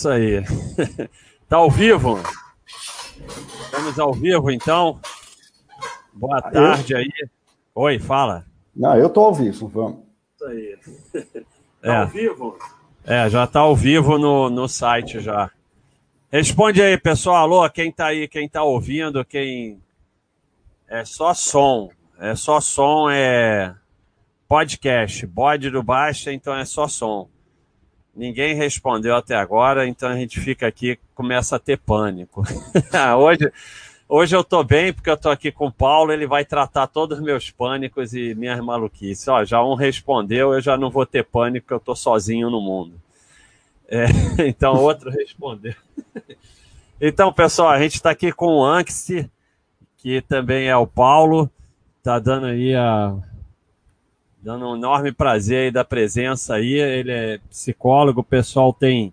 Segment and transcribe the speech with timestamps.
[0.00, 0.42] Isso aí.
[1.46, 2.16] Tá ao vivo?
[3.64, 5.00] Estamos ao vivo, então.
[6.12, 7.10] Boa tarde aí.
[7.74, 8.46] Oi, fala.
[8.74, 9.98] Não, eu tô ao vivo, vamos.
[10.34, 10.78] Isso aí.
[11.82, 11.96] Tá é.
[11.96, 12.58] ao vivo?
[13.04, 15.50] É, já tá ao vivo no, no site já.
[16.30, 17.36] Responde aí, pessoal.
[17.36, 19.82] Alô, quem tá aí, quem tá ouvindo, quem.
[20.88, 21.90] É só som.
[22.18, 23.74] É só som, é
[24.48, 25.26] podcast.
[25.26, 27.28] Bode do Baixa, então é só som.
[28.20, 32.44] Ninguém respondeu até agora, então a gente fica aqui, começa a ter pânico.
[33.18, 33.50] hoje,
[34.06, 37.16] hoje eu tô bem porque eu tô aqui com o Paulo, ele vai tratar todos
[37.16, 39.26] os meus pânicos e minhas maluquices.
[39.26, 42.60] Ó, já um respondeu, eu já não vou ter pânico porque eu tô sozinho no
[42.60, 43.00] mundo.
[43.88, 44.04] É,
[44.46, 45.74] então outro respondeu.
[47.00, 49.30] então, pessoal, a gente está aqui com o Anxi,
[49.96, 51.50] que também é o Paulo,
[52.02, 53.16] tá dando aí a
[54.42, 56.74] dando um enorme prazer aí da presença aí.
[56.74, 59.12] Ele é psicólogo, o pessoal tem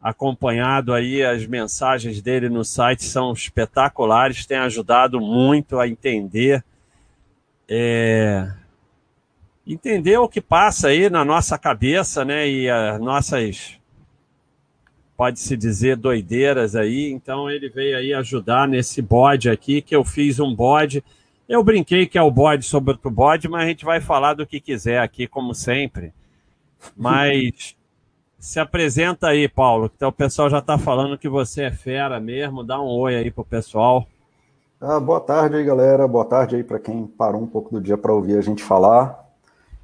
[0.00, 6.64] acompanhado aí as mensagens dele no site, são espetaculares, tem ajudado muito a entender
[7.68, 8.50] é,
[9.66, 13.78] entender o que passa aí na nossa cabeça, né, e as nossas
[15.16, 20.38] pode-se dizer doideiras aí, então ele veio aí ajudar nesse bode aqui, que eu fiz
[20.38, 21.04] um bode
[21.48, 24.46] eu brinquei que é o bode sobre outro bode, mas a gente vai falar do
[24.46, 26.12] que quiser aqui, como sempre.
[26.96, 27.74] Mas
[28.38, 32.20] se apresenta aí, Paulo, que então o pessoal já está falando que você é fera
[32.20, 32.62] mesmo.
[32.62, 34.06] Dá um oi aí pro pessoal.
[34.80, 36.06] Ah, boa tarde aí, galera.
[36.06, 39.26] Boa tarde aí para quem parou um pouco do dia para ouvir a gente falar.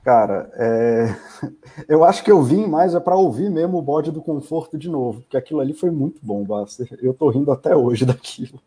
[0.04, 1.16] Cara, é...
[1.88, 4.88] eu acho que eu vim mais é para ouvir mesmo o bode do conforto de
[4.88, 6.86] novo, porque aquilo ali foi muito bom, Basta.
[7.00, 8.60] Eu tô rindo até hoje daquilo.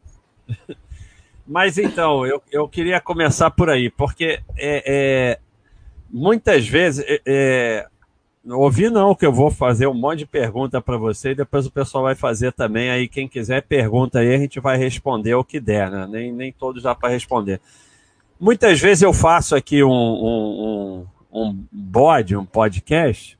[1.47, 5.39] Mas então, eu, eu queria começar por aí, porque é, é
[6.09, 7.05] muitas vezes.
[7.07, 7.87] É, é,
[8.49, 11.71] ouvi não, que eu vou fazer um monte de pergunta para você e depois o
[11.71, 12.89] pessoal vai fazer também.
[12.89, 16.07] Aí, quem quiser pergunta aí, a gente vai responder o que der, né?
[16.09, 17.61] Nem, nem todos dá para responder.
[18.39, 23.37] Muitas vezes eu faço aqui um, um, um, um bode, um podcast,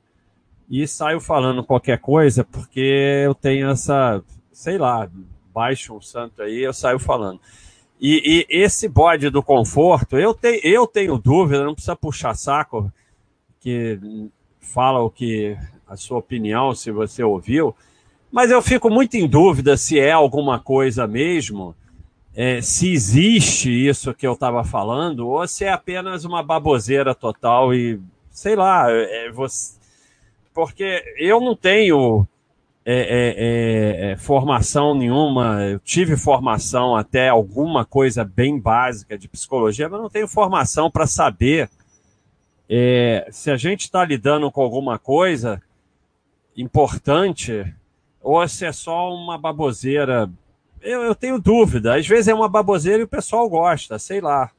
[0.69, 4.21] e saio falando qualquer coisa, porque eu tenho essa,
[4.51, 5.09] sei lá,
[5.53, 7.39] baixo um santo aí, eu saio falando.
[7.99, 12.91] E, e, esse bode do conforto, eu, te, eu tenho dúvida, não precisa puxar saco,
[13.59, 13.99] que
[14.59, 17.75] fala o que a sua opinião, se você ouviu,
[18.31, 21.75] mas eu fico muito em dúvida se é alguma coisa mesmo,
[22.35, 27.73] é, se existe isso que eu estava falando, ou se é apenas uma baboseira total
[27.73, 27.99] e
[28.29, 29.79] sei lá, é, você,
[30.53, 32.27] porque eu não tenho
[32.89, 33.35] é, é,
[34.07, 39.99] é, é, formação nenhuma, eu tive formação até alguma coisa bem básica de psicologia, mas
[39.99, 41.69] não tenho formação para saber
[42.69, 45.61] é, se a gente está lidando com alguma coisa
[46.55, 47.75] importante
[48.21, 50.29] ou se é só uma baboseira.
[50.81, 51.97] Eu, eu tenho dúvida.
[51.97, 54.49] Às vezes é uma baboseira e o pessoal gosta, sei lá.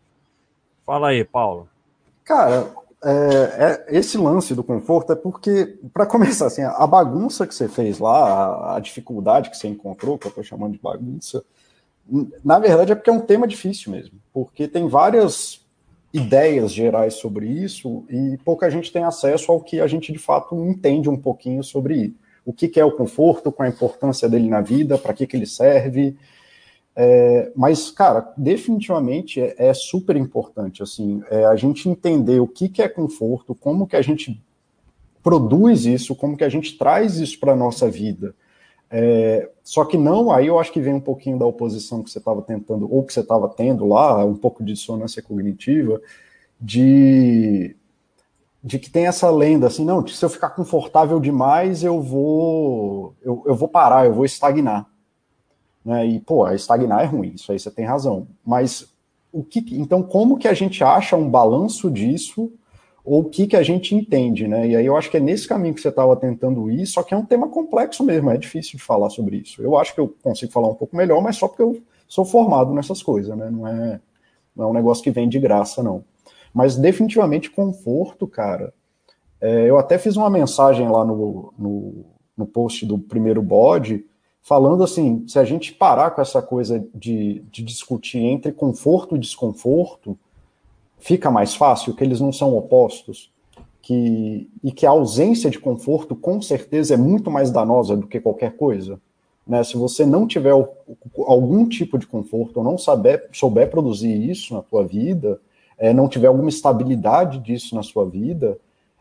[0.84, 1.66] Fala aí, Paulo.
[2.26, 2.70] Cara,
[3.04, 7.68] é, é, esse lance do conforto é porque, para começar, assim, a bagunça que você
[7.68, 11.44] fez lá, a, a dificuldade que você encontrou, que eu estou chamando de bagunça,
[12.44, 15.66] na verdade é porque é um tema difícil mesmo, porque tem várias
[16.12, 20.56] ideias gerais sobre isso e pouca gente tem acesso ao que a gente de fato
[20.64, 22.16] entende um pouquinho sobre
[22.46, 25.36] o que, que é o conforto, qual a importância dele na vida, para que, que
[25.36, 26.16] ele serve,
[27.00, 32.68] é, mas, cara, definitivamente é, é super importante, assim, é a gente entender o que,
[32.68, 34.42] que é conforto, como que a gente
[35.22, 38.34] produz isso, como que a gente traz isso para a nossa vida.
[38.90, 42.18] É, só que não, aí eu acho que vem um pouquinho da oposição que você
[42.18, 46.00] estava tentando, ou que você estava tendo lá, um pouco de dissonância cognitiva,
[46.60, 47.76] de,
[48.60, 53.44] de que tem essa lenda, assim, não, se eu ficar confortável demais, eu vou, eu,
[53.46, 54.84] eu vou parar, eu vou estagnar.
[55.88, 56.06] Né?
[56.06, 58.26] E, pô, estagnar é ruim, isso aí você tem razão.
[58.44, 58.92] Mas
[59.32, 62.52] o que, então, como que a gente acha um balanço disso,
[63.02, 64.68] ou o que, que a gente entende, né?
[64.68, 67.14] E aí eu acho que é nesse caminho que você estava tentando ir, só que
[67.14, 69.62] é um tema complexo mesmo, é difícil de falar sobre isso.
[69.62, 72.74] Eu acho que eu consigo falar um pouco melhor, mas só porque eu sou formado
[72.74, 73.48] nessas coisas, né?
[73.50, 73.98] Não é,
[74.54, 76.04] não é um negócio que vem de graça, não.
[76.52, 78.74] Mas definitivamente conforto, cara.
[79.40, 82.04] É, eu até fiz uma mensagem lá no, no,
[82.36, 84.04] no post do primeiro bode,
[84.48, 89.18] falando assim, se a gente parar com essa coisa de, de discutir entre conforto e
[89.18, 90.18] desconforto,
[90.96, 93.30] fica mais fácil, que eles não são opostos,
[93.82, 98.18] que, e que a ausência de conforto, com certeza, é muito mais danosa do que
[98.18, 98.98] qualquer coisa.
[99.46, 99.62] Né?
[99.62, 100.54] Se você não tiver
[101.26, 105.38] algum tipo de conforto, ou não saber, souber produzir isso na tua vida,
[105.76, 108.58] é, não tiver alguma estabilidade disso na sua vida,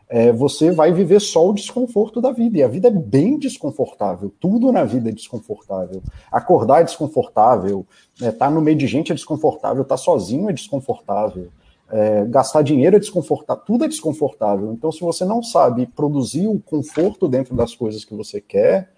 [0.08, 2.58] é, você vai viver só o desconforto da vida.
[2.58, 4.32] E a vida é bem desconfortável.
[4.40, 6.02] Tudo na vida é desconfortável.
[6.32, 10.48] Acordar é desconfortável, estar é, tá no meio de gente é desconfortável, estar tá sozinho
[10.48, 11.48] é desconfortável.
[11.90, 14.72] É, gastar dinheiro é desconfortável, tudo é desconfortável.
[14.72, 18.90] Então, se você não sabe produzir o conforto dentro das coisas que você quer,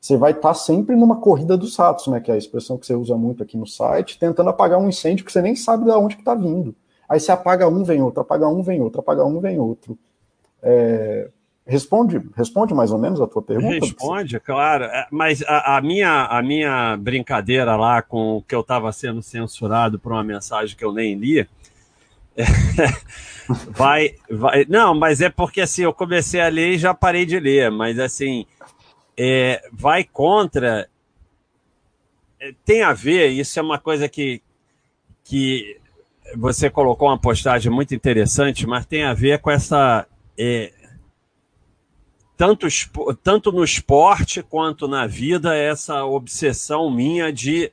[0.00, 2.20] você vai estar tá sempre numa corrida dos ratos, né?
[2.20, 5.24] Que é a expressão que você usa muito aqui no site, tentando apagar um incêndio
[5.24, 6.74] que você nem sabe de onde está vindo.
[7.08, 9.98] Aí você apaga um, vem outro, apaga um, vem outro, apaga um, vem outro.
[10.62, 11.28] É,
[11.66, 13.84] responde, responde mais ou menos a tua pergunta?
[13.84, 14.84] Responde, claro.
[14.84, 19.22] É, mas a, a, minha, a minha brincadeira lá com o que eu estava sendo
[19.22, 21.46] censurado por uma mensagem que eu nem li,
[23.70, 24.66] vai, vai.
[24.68, 27.98] Não, mas é porque assim, eu comecei a ler e já parei de ler, mas
[27.98, 28.46] assim,
[29.16, 30.88] é, vai contra.
[32.38, 34.42] É, tem a ver, isso é uma coisa que,
[35.24, 35.80] que
[36.36, 40.06] você colocou uma postagem muito interessante, mas tem a ver com essa.
[40.38, 40.72] É,
[42.36, 42.66] tanto,
[43.22, 47.72] tanto no esporte quanto na vida, essa obsessão minha de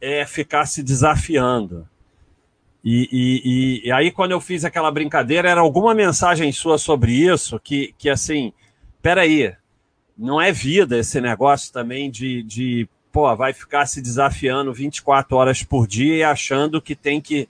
[0.00, 1.86] é, ficar se desafiando.
[2.84, 7.60] E, e, e, aí, quando eu fiz aquela brincadeira, era alguma mensagem sua sobre isso,
[7.60, 8.52] que, que assim,
[9.00, 9.54] peraí,
[10.18, 15.62] não é vida esse negócio também de, de, pô, vai ficar se desafiando 24 horas
[15.62, 17.48] por dia e achando que tem que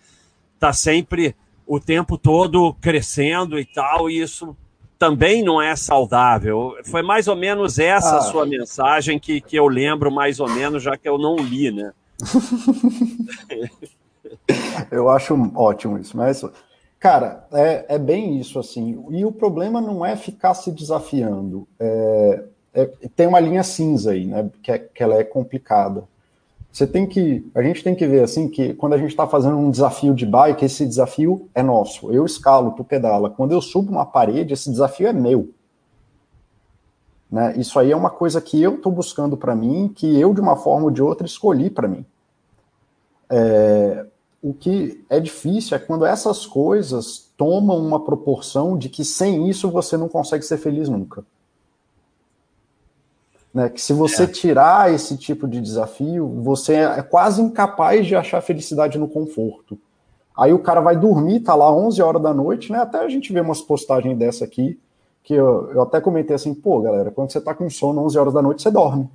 [0.54, 1.34] estar tá sempre
[1.66, 4.56] o tempo todo crescendo e tal, e isso
[4.98, 6.76] também não é saudável.
[6.84, 8.20] Foi mais ou menos essa ah.
[8.20, 11.92] sua mensagem que, que eu lembro mais ou menos, já que eu não li, né?
[14.90, 16.44] Eu acho ótimo isso, mas,
[16.98, 19.04] cara, é, é bem isso, assim.
[19.10, 21.66] E o problema não é ficar se desafiando.
[21.78, 22.44] É,
[22.74, 24.50] é, tem uma linha cinza aí, né?
[24.62, 26.04] Que, é, que ela é complicada.
[26.72, 27.46] Você tem que.
[27.54, 30.24] A gente tem que ver assim que quando a gente está fazendo um desafio de
[30.24, 32.10] bike, esse desafio é nosso.
[32.10, 33.28] Eu escalo, tu pedala.
[33.28, 35.50] Quando eu subo uma parede, esse desafio é meu.
[37.30, 37.54] Né?
[37.58, 40.56] Isso aí é uma coisa que eu estou buscando para mim, que eu, de uma
[40.56, 42.06] forma ou de outra, escolhi para mim.
[43.28, 44.06] É,
[44.42, 49.70] o que é difícil é quando essas coisas tomam uma proporção de que sem isso
[49.70, 51.22] você não consegue ser feliz nunca.
[53.52, 53.68] Né?
[53.68, 54.26] Que se você é.
[54.26, 59.78] tirar esse tipo de desafio, você é quase incapaz de achar felicidade no conforto.
[60.36, 62.78] Aí o cara vai dormir, tá lá 11 horas da noite, né?
[62.78, 64.80] Até a gente vê umas postagens dessa aqui,
[65.22, 68.34] que eu, eu até comentei assim, pô, galera, quando você tá com sono 11 horas
[68.34, 69.10] da noite, você dorme.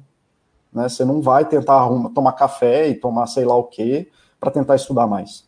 [0.72, 0.88] Né?
[0.88, 4.76] Você não vai tentar arrumar, tomar café e tomar sei lá o quê, para tentar
[4.76, 5.47] estudar mais.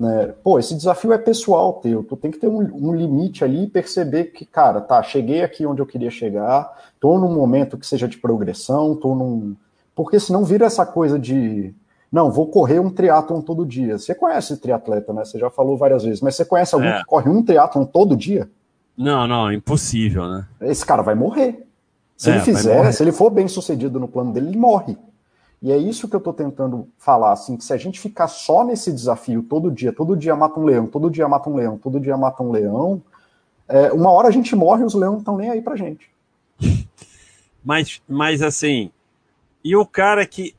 [0.00, 0.32] Né?
[0.42, 3.66] Pô, esse desafio é pessoal teu, tu tem que ter um, um, limite ali e
[3.66, 8.08] perceber que, cara, tá, cheguei aqui onde eu queria chegar, tô num momento que seja
[8.08, 9.54] de progressão, tô num...
[9.94, 11.74] Porque senão vira essa coisa de,
[12.10, 13.98] não, vou correr um triatlon todo dia.
[13.98, 15.22] Você conhece triatleta, né?
[15.22, 17.00] Você já falou várias vezes, mas você conhece alguém é.
[17.00, 18.48] que corre um triatlon todo dia?
[18.96, 20.46] Não, não, impossível, né?
[20.62, 21.66] Esse cara vai morrer.
[22.16, 24.96] Se é, ele fizer, se ele for bem sucedido no plano dele, ele morre.
[25.62, 28.64] E é isso que eu estou tentando falar, assim, que se a gente ficar só
[28.64, 32.00] nesse desafio todo dia, todo dia mata um leão, todo dia mata um leão, todo
[32.00, 33.02] dia mata um leão,
[33.68, 36.10] é, uma hora a gente morre e os leões não estão nem aí pra gente.
[37.62, 38.90] Mas, mas assim,
[39.62, 40.54] e o cara que.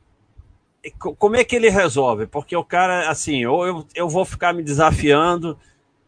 [1.18, 2.28] Como é que ele resolve?
[2.28, 5.58] Porque o cara, assim, ou eu, eu vou ficar me desafiando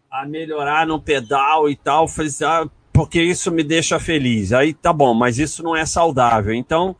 [0.09, 2.07] a melhorar no pedal e tal,
[2.45, 4.53] ah, porque isso me deixa feliz.
[4.53, 6.55] Aí tá bom, mas isso não é saudável.
[6.55, 6.95] Então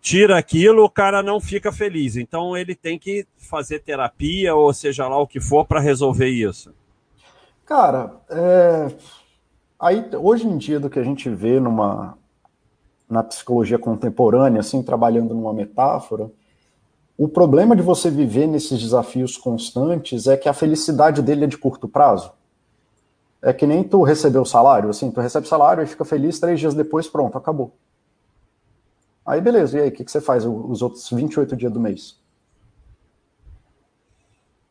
[0.00, 2.16] tira aquilo, o cara não fica feliz.
[2.16, 6.72] Então ele tem que fazer terapia ou seja lá o que for para resolver isso.
[7.64, 8.88] Cara, é...
[9.78, 12.16] aí hoje em dia do que a gente vê numa
[13.08, 16.30] na psicologia contemporânea, assim, trabalhando numa metáfora,
[17.16, 21.56] o problema de você viver nesses desafios constantes é que a felicidade dele é de
[21.56, 22.30] curto prazo.
[23.40, 26.60] É que nem tu recebeu o salário, assim, tu recebe salário e fica feliz, três
[26.60, 27.72] dias depois, pronto, acabou.
[29.28, 32.18] Aí beleza, e aí, o que, que você faz os outros 28 dias do mês?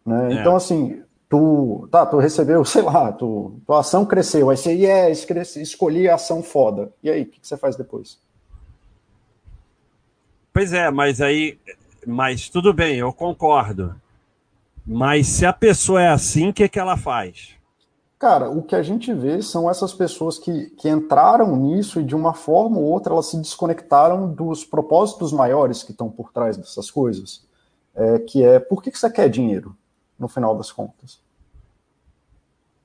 [0.03, 0.33] Né?
[0.33, 0.33] É.
[0.33, 5.11] Então, assim, tu, tá, tu recebeu, sei lá, tu, tua ação cresceu, aí você, yeah,
[5.11, 6.91] escolhi a ação foda.
[7.03, 8.19] E aí, o que, que você faz depois?
[10.51, 11.59] Pois é, mas aí,
[12.07, 13.95] mas tudo bem, eu concordo.
[14.83, 17.56] Mas se a pessoa é assim, o que, que ela faz?
[18.19, 22.15] Cara, o que a gente vê são essas pessoas que, que entraram nisso e de
[22.15, 26.89] uma forma ou outra elas se desconectaram dos propósitos maiores que estão por trás dessas
[26.89, 27.45] coisas.
[27.93, 29.75] É, que é, por que, que você quer dinheiro,
[30.17, 31.19] no final das contas?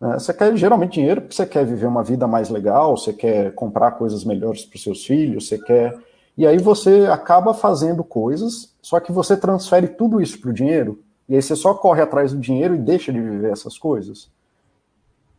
[0.02, 3.54] É, você quer geralmente dinheiro porque você quer viver uma vida mais legal, você quer
[3.54, 5.98] comprar coisas melhores para os seus filhos, você quer.
[6.36, 11.02] E aí você acaba fazendo coisas, só que você transfere tudo isso para o dinheiro,
[11.26, 14.30] e aí você só corre atrás do dinheiro e deixa de viver essas coisas.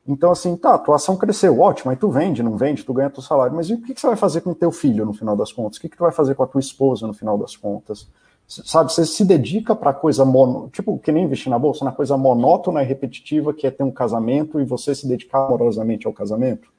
[0.05, 3.24] Então, assim, tá, tua ação cresceu, ótimo, aí tu vende, não vende, tu ganha teu
[3.24, 5.36] salário, mas e o que, que você vai fazer com o teu filho no final
[5.36, 5.77] das contas?
[5.77, 8.07] O que, que tu vai fazer com a tua esposa no final das contas?
[8.45, 12.17] Sabe, você se dedica para coisa mono, tipo, que nem investir na bolsa, na coisa
[12.17, 16.69] monótona e repetitiva que é ter um casamento e você se dedicar amorosamente ao casamento?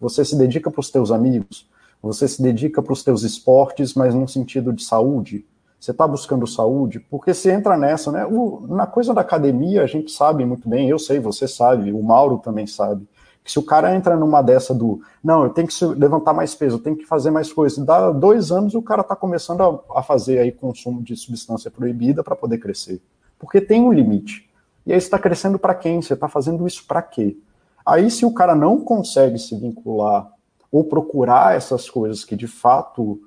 [0.00, 1.68] Você se dedica para os teus amigos?
[2.02, 5.46] Você se dedica para os teus esportes, mas num sentido de saúde?
[5.84, 6.98] Você está buscando saúde?
[6.98, 8.24] Porque se entra nessa, né?
[8.24, 12.02] O, na coisa da academia, a gente sabe muito bem, eu sei, você sabe, o
[12.02, 13.06] Mauro também sabe,
[13.44, 16.76] que se o cara entra numa dessa do, não, eu tenho que levantar mais peso,
[16.76, 20.02] eu tenho que fazer mais coisas, dá dois anos o cara está começando a, a,
[20.02, 23.02] fazer aí consumo de substância proibida para poder crescer.
[23.38, 24.48] Porque tem um limite.
[24.86, 26.00] E aí você está crescendo para quem?
[26.00, 27.36] Você está fazendo isso para quê?
[27.84, 30.32] Aí se o cara não consegue se vincular
[30.72, 33.20] ou procurar essas coisas que de fato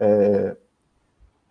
[0.00, 0.56] é,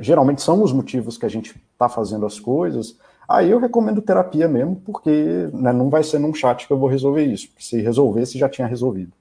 [0.02, 2.98] geralmente são os motivos que a gente está fazendo as coisas,
[3.30, 6.90] aí eu recomendo terapia mesmo, porque né, não vai ser num chat que eu vou
[6.90, 7.50] resolver isso.
[7.58, 9.14] Se resolvesse, já tinha resolvido.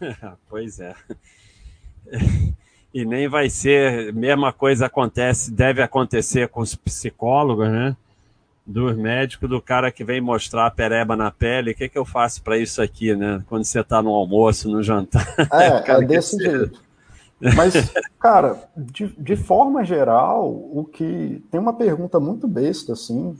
[0.48, 0.94] pois é.
[2.92, 7.96] E nem vai ser, mesma coisa acontece, deve acontecer com os psicólogos, né?
[8.66, 12.04] Dos médicos, do cara que vem mostrar a pereba na pele, o que, que eu
[12.04, 13.42] faço para isso aqui, né?
[13.48, 15.26] Quando você está no almoço, no jantar.
[15.52, 16.80] É, é desse jeito.
[17.56, 17.74] Mas,
[18.20, 21.44] cara, de, de forma geral, o que.
[21.50, 23.36] Tem uma pergunta muito besta, assim,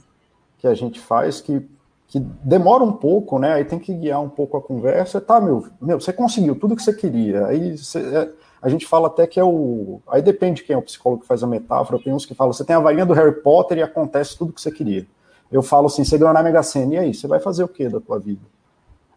[0.57, 1.65] que a gente faz que,
[2.07, 3.53] que demora um pouco, né?
[3.53, 5.21] Aí tem que guiar um pouco a conversa.
[5.21, 7.47] Tá, meu, meu, você conseguiu tudo que você queria.
[7.47, 8.29] Aí você, é,
[8.61, 10.01] a gente fala até que é o.
[10.07, 12.01] Aí depende de quem é o psicólogo que faz a metáfora.
[12.01, 14.61] Tem uns que falam, você tem a varinha do Harry Potter e acontece tudo que
[14.61, 15.07] você queria.
[15.51, 17.87] Eu falo assim, você ganhou na Mega Sena, e aí, você vai fazer o que
[17.87, 18.41] da tua vida?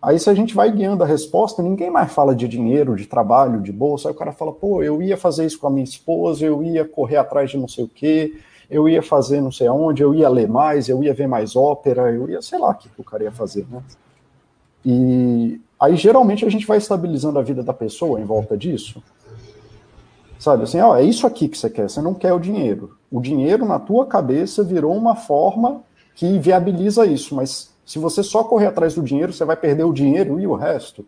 [0.06, 3.60] Aí, se a gente vai guiando a resposta, ninguém mais fala de dinheiro, de trabalho,
[3.60, 4.08] de bolsa.
[4.08, 6.84] Aí o cara fala, pô, eu ia fazer isso com a minha esposa, eu ia
[6.84, 8.38] correr atrás de não sei o quê,
[8.70, 12.12] eu ia fazer não sei aonde, eu ia ler mais, eu ia ver mais ópera,
[12.12, 13.82] eu ia, sei lá o que, o cara ia fazer, né?
[14.84, 19.02] E aí, geralmente, a gente vai estabilizando a vida da pessoa em volta disso.
[20.38, 22.96] Sabe, assim, ó, é isso aqui que você quer, você não quer o dinheiro.
[23.10, 25.82] O dinheiro, na tua cabeça, virou uma forma
[26.14, 29.92] que viabiliza isso, mas se você só correr atrás do dinheiro, você vai perder o
[29.92, 31.06] dinheiro e o resto.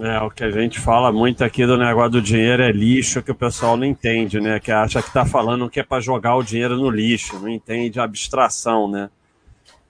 [0.00, 3.30] É, o que a gente fala muito aqui do negócio do dinheiro é lixo, que
[3.30, 4.60] o pessoal não entende, né?
[4.60, 7.98] Que acha que está falando que é para jogar o dinheiro no lixo, não entende
[7.98, 9.10] a abstração, né?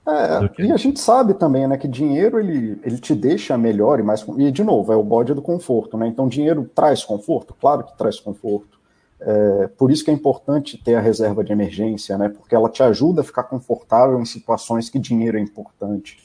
[0.09, 0.63] É, que...
[0.63, 4.25] e a gente sabe também, né, que dinheiro ele, ele te deixa melhor e mais.
[4.39, 6.07] E, de novo, é o bode do conforto, né?
[6.07, 7.55] Então, dinheiro traz conforto?
[7.61, 8.76] Claro que traz conforto.
[9.21, 12.29] É, por isso que é importante ter a reserva de emergência, né?
[12.29, 16.19] Porque ela te ajuda a ficar confortável em situações que dinheiro é importante.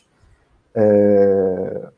[0.76, 1.90] É,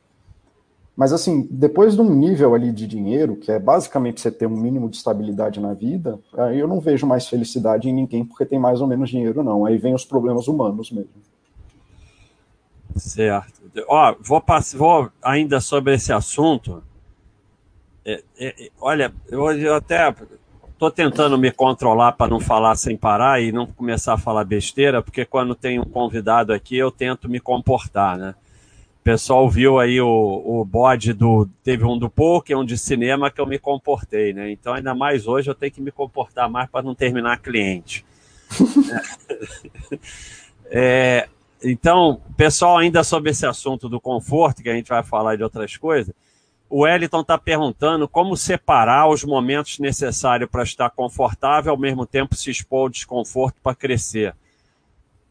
[0.95, 4.55] mas assim, depois de um nível ali de dinheiro, que é basicamente você ter um
[4.55, 8.59] mínimo de estabilidade na vida, aí eu não vejo mais felicidade em ninguém porque tem
[8.59, 9.65] mais ou menos dinheiro, não.
[9.65, 11.09] Aí vem os problemas humanos mesmo.
[12.95, 13.59] Certo.
[13.87, 14.43] Ó, vou,
[14.75, 16.83] vou ainda sobre esse assunto.
[18.05, 20.13] É, é, olha, eu, eu até
[20.83, 25.01] Estou tentando me controlar para não falar sem parar e não começar a falar besteira,
[25.01, 28.35] porque quando tem um convidado aqui eu tento me comportar, né?
[28.99, 31.47] O pessoal viu aí o, o bode do.
[31.63, 34.51] Teve um do poker, um de cinema que eu me comportei, né?
[34.51, 38.05] Então, ainda mais hoje eu tenho que me comportar mais para não terminar cliente.
[40.69, 41.29] é,
[41.63, 45.77] então, pessoal, ainda sobre esse assunto do conforto, que a gente vai falar de outras
[45.77, 46.13] coisas,
[46.73, 52.33] o Wellington está perguntando como separar os momentos necessários para estar confortável, ao mesmo tempo
[52.33, 54.33] se expor ao desconforto para crescer.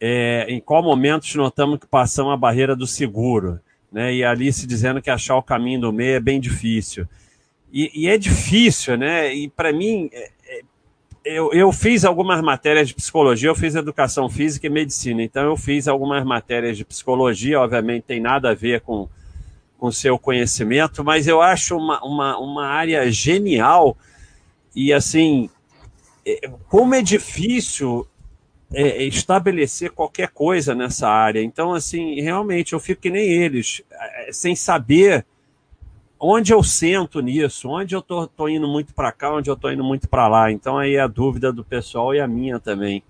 [0.01, 3.59] É, em qual momentos notamos que passamos a barreira do seguro?
[3.91, 4.15] Né?
[4.15, 7.09] E Alice dizendo que achar o caminho do meio é bem difícil.
[7.73, 9.35] E, e é difícil, né?
[9.35, 10.61] E para mim, é, é,
[11.25, 15.57] eu, eu fiz algumas matérias de psicologia, eu fiz educação física e medicina, então eu
[15.57, 19.09] fiz algumas matérias de psicologia, obviamente tem nada a ver com
[19.83, 23.97] com seu conhecimento, mas eu acho uma, uma, uma área genial
[24.77, 25.51] e assim,
[26.25, 28.07] é, como é difícil
[28.73, 31.43] é, estabelecer qualquer coisa nessa área.
[31.43, 35.27] Então, assim, realmente eu fico que nem eles, é, sem saber
[36.17, 39.69] onde eu sento nisso, onde eu tô, tô indo muito para cá, onde eu tô
[39.69, 40.53] indo muito para lá.
[40.53, 43.03] Então aí é a dúvida do pessoal e a minha também.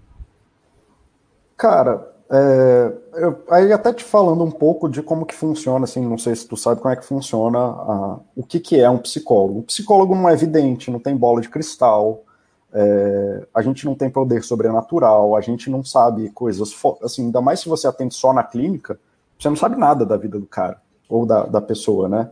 [1.55, 6.17] Cara, é, eu, aí até te falando um pouco de como que funciona, assim, não
[6.17, 9.59] sei se tu sabe como é que funciona a, o que, que é um psicólogo.
[9.59, 12.25] O psicólogo não é evidente, não tem bola de cristal,
[12.73, 17.61] é, a gente não tem poder sobrenatural, a gente não sabe coisas, assim, ainda mais
[17.61, 18.99] se você atende só na clínica,
[19.39, 22.31] você não sabe nada da vida do cara, ou da, da pessoa, né?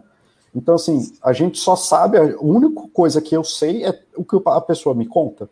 [0.55, 4.41] Então, assim, a gente só sabe, a única coisa que eu sei é o que
[4.47, 5.47] a pessoa me conta,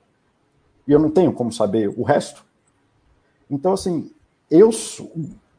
[0.86, 2.42] e eu não tenho como saber o resto.
[3.50, 4.10] Então, assim,
[4.50, 4.70] eu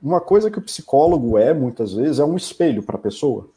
[0.02, 3.48] uma coisa que o psicólogo é, muitas vezes, é um espelho para a pessoa.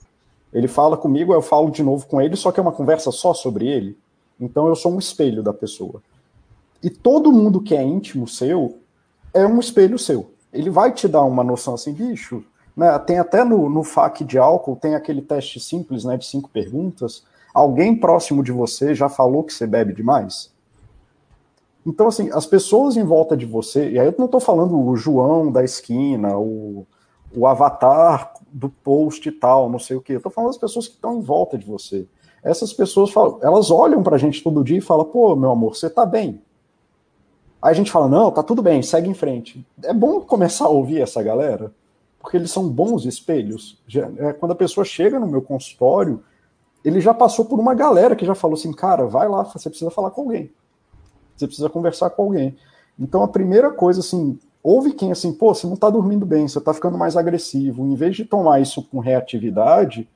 [0.53, 3.33] Ele fala comigo, eu falo de novo com ele, só que é uma conversa só
[3.33, 3.97] sobre ele.
[4.41, 6.03] Então eu sou um espelho da pessoa.
[6.83, 8.79] E todo mundo que é íntimo seu
[9.33, 10.31] é um espelho seu.
[10.53, 12.45] Ele vai te dar uma noção assim, bicho.
[12.77, 12.99] Né?
[13.01, 17.23] Tem até no, no FAQ de álcool, tem aquele teste simples né, de cinco perguntas.
[17.55, 20.51] Alguém próximo de você já falou que você bebe demais?
[21.85, 24.97] Então, assim, as pessoas em volta de você, e aí eu não estou falando o
[24.97, 26.87] João da esquina, o,
[27.35, 30.12] o avatar do post e tal, não sei o que.
[30.12, 32.07] Eu tô falando das pessoas que estão em volta de você.
[32.43, 35.91] Essas pessoas falam, elas olham pra gente todo dia e falam, pô, meu amor, você
[35.91, 36.41] tá bem.
[37.61, 39.65] Aí a gente fala, não, tá tudo bem, segue em frente.
[39.83, 41.73] É bom começar a ouvir essa galera,
[42.21, 43.81] porque eles são bons espelhos.
[44.19, 46.23] É, quando a pessoa chega no meu consultório,
[46.85, 49.91] ele já passou por uma galera que já falou assim, cara, vai lá, você precisa
[49.91, 50.51] falar com alguém.
[51.37, 52.57] Você precisa conversar com alguém.
[52.99, 56.59] Então a primeira coisa, assim, Houve quem assim, pô, você não está dormindo bem, você
[56.59, 57.85] está ficando mais agressivo.
[57.85, 60.09] Em vez de tomar isso com reatividade,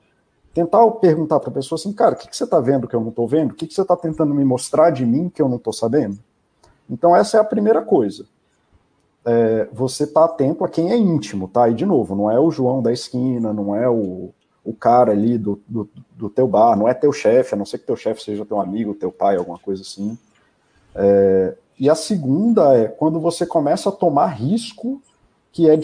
[0.53, 3.01] tentar perguntar para a pessoa assim, cara, o que, que você está vendo que eu
[3.01, 3.51] não estou vendo?
[3.51, 6.17] O que, que você está tentando me mostrar de mim que eu não estou sabendo?
[6.89, 8.25] Então essa é a primeira coisa.
[9.25, 11.67] É, você está atento a quem é íntimo, tá?
[11.67, 14.29] E de novo, não é o João da esquina, não é o,
[14.63, 17.79] o cara ali do, do, do teu bar, não é teu chefe, a não ser
[17.79, 20.17] que teu chefe seja teu amigo, teu pai, alguma coisa assim.
[20.97, 25.01] É, e a segunda é quando você começa a tomar risco
[25.51, 25.77] que é,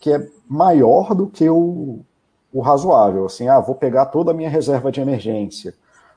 [0.00, 2.00] que é maior do que o,
[2.52, 3.26] o razoável.
[3.26, 5.74] Assim, ah, vou pegar toda a minha reserva de emergência,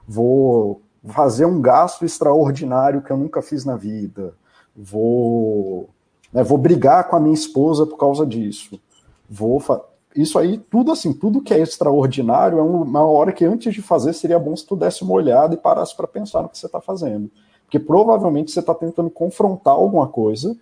[0.08, 4.34] vou fazer um gasto extraordinário que eu nunca fiz na vida,
[4.76, 5.90] vou,
[6.32, 8.80] né, vou brigar com a minha esposa por causa disso,
[9.30, 9.60] vou
[10.16, 14.14] isso aí, tudo assim, tudo que é extraordinário é uma hora que antes de fazer
[14.14, 16.80] seria bom se tu desse uma olhada e parasse para pensar no que você está
[16.80, 17.30] fazendo.
[17.76, 20.56] Porque provavelmente você está tentando confrontar alguma coisa,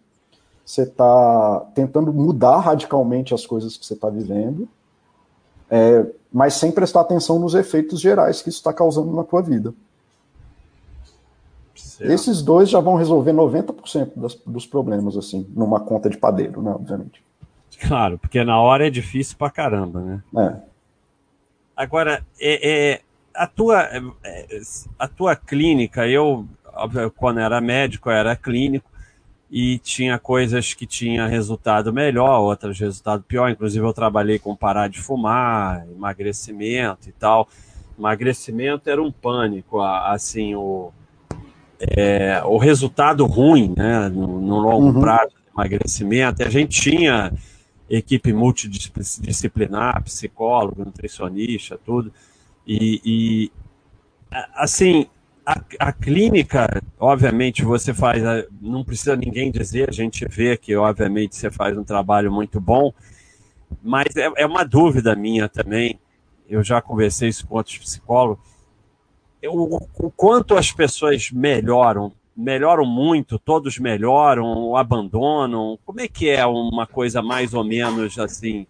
[0.66, 4.68] você está tentando mudar radicalmente as coisas que você está vivendo,
[5.70, 9.76] é, mas sem prestar atenção nos efeitos gerais que isso está causando na tua vida.
[11.76, 12.12] Certo.
[12.12, 16.72] Esses dois já vão resolver 90% das, dos problemas, assim, numa conta de padeiro, né,
[16.72, 17.24] obviamente.
[17.80, 20.24] Claro, porque na hora é difícil pra caramba, né?
[20.36, 20.56] É.
[21.76, 23.02] Agora, é, é
[23.36, 23.84] a, tua,
[24.24, 24.62] é,
[24.98, 26.48] a tua clínica, eu
[27.16, 28.90] quando era médico, era clínico,
[29.50, 33.50] e tinha coisas que tinha resultado melhor, outras resultado pior.
[33.50, 37.48] Inclusive, eu trabalhei com parar de fumar, emagrecimento e tal.
[37.98, 40.92] Emagrecimento era um pânico, assim, o,
[41.80, 45.02] é, o resultado ruim, né, no, no longo uhum.
[45.02, 46.44] prazo emagrecimento.
[46.44, 47.32] A gente tinha
[47.90, 52.12] equipe multidisciplinar, psicólogo, nutricionista, tudo.
[52.66, 53.52] E, e
[54.56, 55.06] assim,
[55.46, 58.24] a, a, clínica, obviamente, você faz,
[58.62, 62.94] não precisa ninguém dizer, a gente vê que, obviamente, você faz um trabalho muito bom,
[63.82, 66.00] mas é, é uma dúvida minha também.
[66.48, 68.44] Eu já conversei isso com outros psicólogos.
[69.46, 75.78] o, o quanto as pessoas melhoram, melhoram muito, todos melhoram, abandonam.
[75.86, 78.66] Como é que é uma coisa mais ou menos assim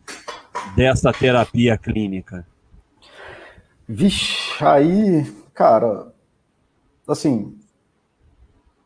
[0.75, 2.47] dessa terapia clínica?
[3.87, 6.12] Vixe, aí, cara,
[7.07, 7.57] assim,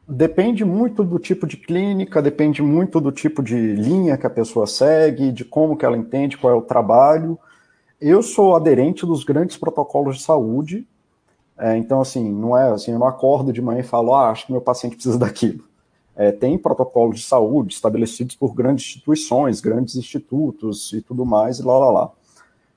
[0.08, 4.66] depende muito do tipo de clínica, depende muito do tipo de linha que a pessoa
[4.66, 7.38] segue, de como que ela entende, qual é o trabalho.
[8.00, 10.88] Eu sou aderente dos grandes protocolos de saúde,
[11.58, 14.46] é, então assim, não é assim, eu não acordo de manhã e falo, ah, acho
[14.46, 15.66] que meu paciente precisa daquilo.
[16.16, 21.64] É, tem protocolos de saúde estabelecidos por grandes instituições, grandes institutos e tudo mais, e
[21.64, 22.12] lá, lá, lá.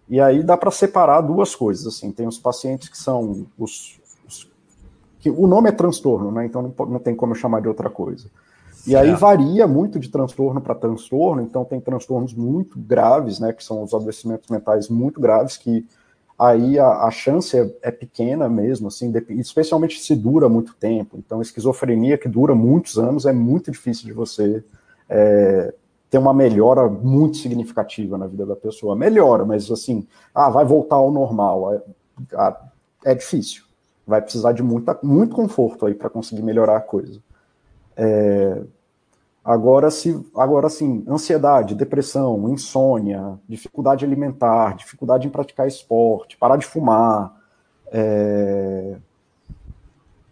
[0.08, 3.99] E aí dá para separar duas coisas, assim, tem os pacientes que são os,
[5.20, 6.46] que o nome é transtorno, né?
[6.46, 8.28] Então não, não tem como eu chamar de outra coisa.
[8.86, 13.62] E aí varia muito de transtorno para transtorno, então tem transtornos muito graves, né, que
[13.62, 15.86] são os adoecimentos mentais muito graves, que
[16.38, 21.18] aí a, a chance é, é, pequena mesmo, assim, especialmente se dura muito tempo.
[21.18, 24.64] Então, esquizofrenia que dura muitos anos é muito difícil de você
[25.10, 25.74] é,
[26.08, 28.96] ter uma melhora muito significativa na vida da pessoa.
[28.96, 31.74] Melhora, mas assim, ah, vai voltar ao normal.
[31.74, 32.56] É,
[33.04, 33.69] é difícil
[34.10, 37.20] vai precisar de muita, muito conforto aí para conseguir melhorar a coisa.
[37.96, 38.60] É,
[39.44, 46.66] agora, se, agora sim, ansiedade, depressão, insônia, dificuldade alimentar, dificuldade em praticar esporte, parar de
[46.66, 47.40] fumar,
[47.92, 48.96] é,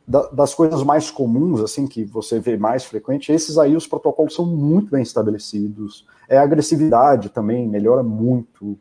[0.05, 4.35] da, das coisas mais comuns, assim, que você vê mais frequente, esses aí os protocolos
[4.35, 6.05] são muito bem estabelecidos.
[6.29, 8.77] É, a agressividade também melhora muito.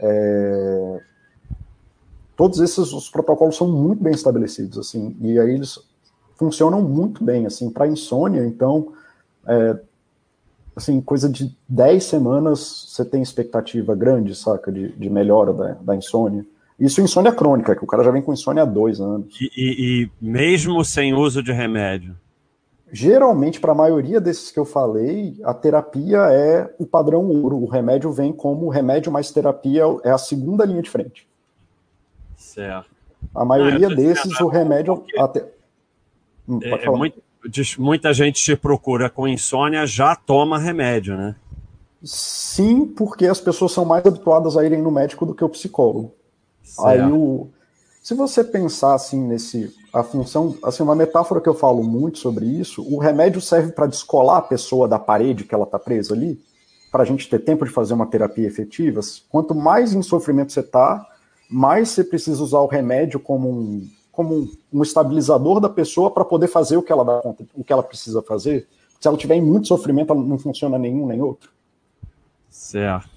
[0.00, 1.00] É,
[2.38, 5.76] todos esses os protocolos são muito bem estabelecidos, assim, e aí eles
[6.36, 8.92] funcionam muito bem, assim, para insônia, então,
[9.44, 9.76] é,
[10.76, 15.96] assim, coisa de 10 semanas você tem expectativa grande, saca, de, de melhora da, da
[15.96, 16.46] insônia.
[16.78, 19.36] Isso insônia crônica, que o cara já vem com insônia há dois anos.
[19.40, 22.14] E, e, e mesmo sem uso de remédio?
[22.92, 27.56] Geralmente, para a maioria desses que eu falei, a terapia é o padrão ouro.
[27.56, 31.27] O remédio vem como remédio mais terapia, é a segunda linha de frente.
[32.38, 32.88] Certo.
[33.34, 35.04] A maioria desses, o remédio.
[35.18, 35.44] Até...
[36.48, 37.20] Hum, é, é muito,
[37.78, 41.34] muita gente se procura com insônia, já toma remédio, né?
[42.02, 46.14] Sim, porque as pessoas são mais habituadas a irem no médico do que o psicólogo.
[46.62, 46.86] Certo.
[46.86, 47.48] Aí o.
[48.02, 49.74] Se você pensar assim nesse.
[49.92, 50.56] A função.
[50.62, 54.42] Assim, uma metáfora que eu falo muito sobre isso, o remédio serve para descolar a
[54.42, 56.40] pessoa da parede que ela está presa ali,
[56.92, 59.00] para a gente ter tempo de fazer uma terapia efetiva.
[59.28, 61.04] Quanto mais em sofrimento você está,
[61.48, 66.24] mais você precisa usar o remédio como um, como um, um estabilizador da pessoa para
[66.24, 68.66] poder fazer o que ela dá conta, o que ela precisa fazer.
[69.00, 71.50] Se ela tiver em muito sofrimento, não funciona nenhum nem outro.
[72.50, 73.08] Certo.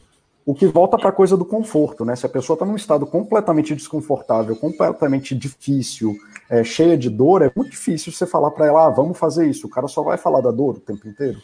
[0.45, 2.15] O que volta para a coisa do conforto, né?
[2.15, 6.15] Se a pessoa está num estado completamente desconfortável, completamente difícil,
[6.49, 9.67] é, cheia de dor, é muito difícil você falar para ela, ah, vamos fazer isso.
[9.67, 11.39] O cara só vai falar da dor o tempo inteiro.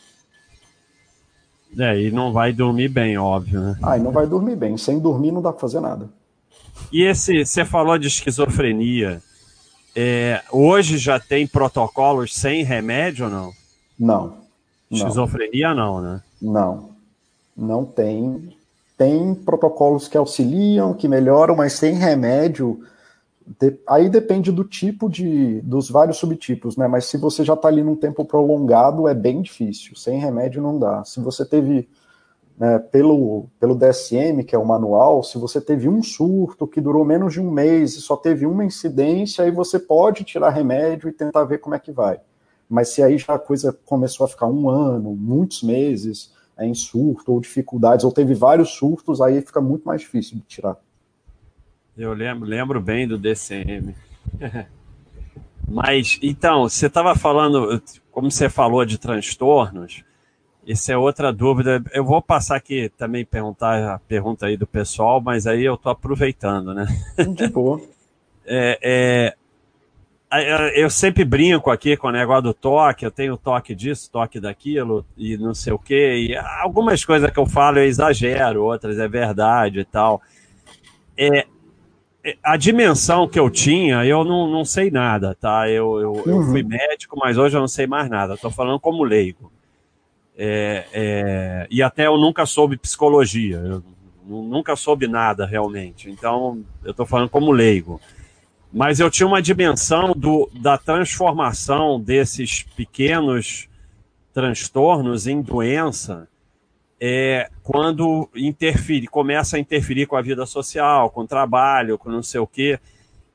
[1.78, 3.78] É, e não vai dormir bem, óbvio, né?
[3.84, 4.78] Ah, e não vai dormir bem.
[4.78, 6.10] Sem dormir não dá para fazer nada.
[6.92, 9.22] E esse, você falou de esquizofrenia.
[9.96, 13.52] É, hoje já tem protocolos sem remédio ou não?
[14.00, 14.38] Não.
[14.92, 16.22] Esquizofrenia não, né?
[16.42, 16.90] Não.
[17.56, 18.56] Não tem.
[18.98, 22.80] Tem protocolos que auxiliam, que melhoram, mas sem remédio.
[23.60, 25.62] De, aí depende do tipo de.
[25.62, 26.88] dos vários subtipos, né?
[26.88, 29.96] Mas se você já está ali num tempo prolongado, é bem difícil.
[29.96, 31.04] Sem remédio não dá.
[31.04, 31.88] Se você teve
[32.58, 37.06] né, pelo, pelo DSM, que é o manual, se você teve um surto que durou
[37.06, 41.14] menos de um mês e só teve uma incidência, aí você pode tirar remédio e
[41.14, 42.20] tentar ver como é que vai.
[42.68, 46.74] Mas se aí já a coisa começou a ficar um ano, muitos meses é, em
[46.74, 50.78] surto ou dificuldades, ou teve vários surtos, aí fica muito mais difícil de tirar.
[51.96, 53.96] Eu lembro, lembro bem do DCM.
[55.70, 60.04] Mas, então, você estava falando, como você falou de transtornos,
[60.68, 61.82] isso é outra dúvida.
[61.94, 65.90] Eu vou passar aqui também perguntar a pergunta aí do pessoal, mas aí eu estou
[65.90, 66.86] aproveitando, né?
[67.36, 67.82] De boa.
[68.46, 69.34] é,
[70.30, 74.42] é, eu sempre brinco aqui com o negócio do toque, eu tenho toque disso, toque
[74.42, 76.28] daquilo, e não sei o quê.
[76.28, 80.22] E algumas coisas que eu falo eu exagero, outras é verdade e tal.
[81.18, 81.48] É,
[82.26, 85.70] é a dimensão que eu tinha, eu não, não sei nada, tá?
[85.70, 86.24] Eu, eu, uhum.
[86.26, 88.34] eu fui médico, mas hoje eu não sei mais nada.
[88.34, 89.50] Estou falando como leigo.
[90.38, 93.84] É, é, e até eu nunca soube psicologia, eu
[94.24, 96.10] nunca soube nada realmente.
[96.10, 98.00] Então, eu estou falando como leigo.
[98.72, 103.68] Mas eu tinha uma dimensão do, da transformação desses pequenos
[104.34, 106.28] transtornos em doença
[107.00, 112.24] é, quando interfere, começa a interferir com a vida social, com o trabalho, com não
[112.24, 112.80] sei o quê.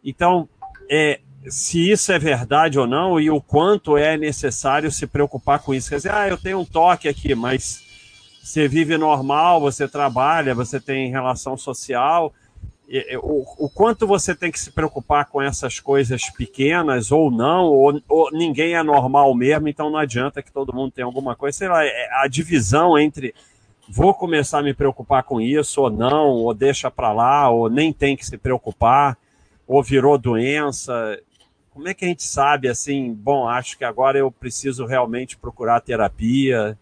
[0.05, 0.49] Então,
[0.91, 5.75] é, se isso é verdade ou não e o quanto é necessário se preocupar com
[5.75, 5.89] isso.
[5.89, 7.83] Quer dizer, ah, eu tenho um toque aqui, mas
[8.43, 12.33] você vive normal, você trabalha, você tem relação social.
[13.23, 18.01] O, o quanto você tem que se preocupar com essas coisas pequenas ou não, ou,
[18.09, 21.57] ou, ninguém é normal mesmo, então não adianta que todo mundo tenha alguma coisa.
[21.57, 23.35] Sei lá, é, a divisão entre
[23.89, 27.93] vou começar a me preocupar com isso ou não, ou deixa para lá, ou nem
[27.93, 29.17] tem que se preocupar,
[29.67, 31.19] ou virou doença.
[31.73, 35.81] Como é que a gente sabe assim, bom, acho que agora eu preciso realmente procurar
[35.81, 36.79] terapia?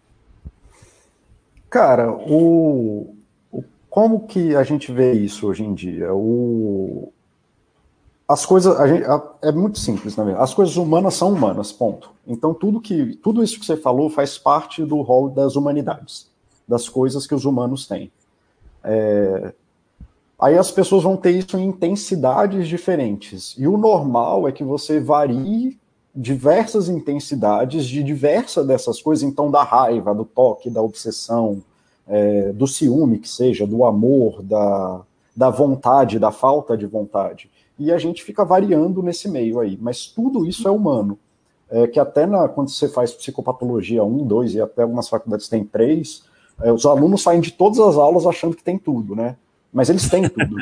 [1.69, 3.15] Cara, o,
[3.53, 6.13] o como que a gente vê isso hoje em dia?
[6.13, 7.13] O,
[8.29, 9.05] as coisas gente,
[9.43, 10.35] é muito simples, né?
[10.37, 12.11] As coisas humanas são humanas, ponto.
[12.27, 16.29] Então tudo que tudo isso que você falou faz parte do rol das humanidades,
[16.67, 18.11] das coisas que os humanos têm.
[18.83, 19.55] É,
[20.41, 23.55] Aí as pessoas vão ter isso em intensidades diferentes.
[23.59, 25.79] E o normal é que você varie
[26.15, 31.63] diversas intensidades de diversas dessas coisas, então da raiva, do toque, da obsessão,
[32.09, 35.03] é, do ciúme, que seja, do amor, da,
[35.37, 37.51] da vontade, da falta de vontade.
[37.79, 39.79] E a gente fica variando nesse meio aí.
[39.81, 41.19] Mas tudo isso é humano.
[41.71, 45.65] É, que até na, quando você faz psicopatologia 1, 2 e até algumas faculdades têm
[45.65, 46.25] 3,
[46.63, 49.37] é, os alunos saem de todas as aulas achando que tem tudo, né?
[49.73, 50.57] Mas eles têm tudo.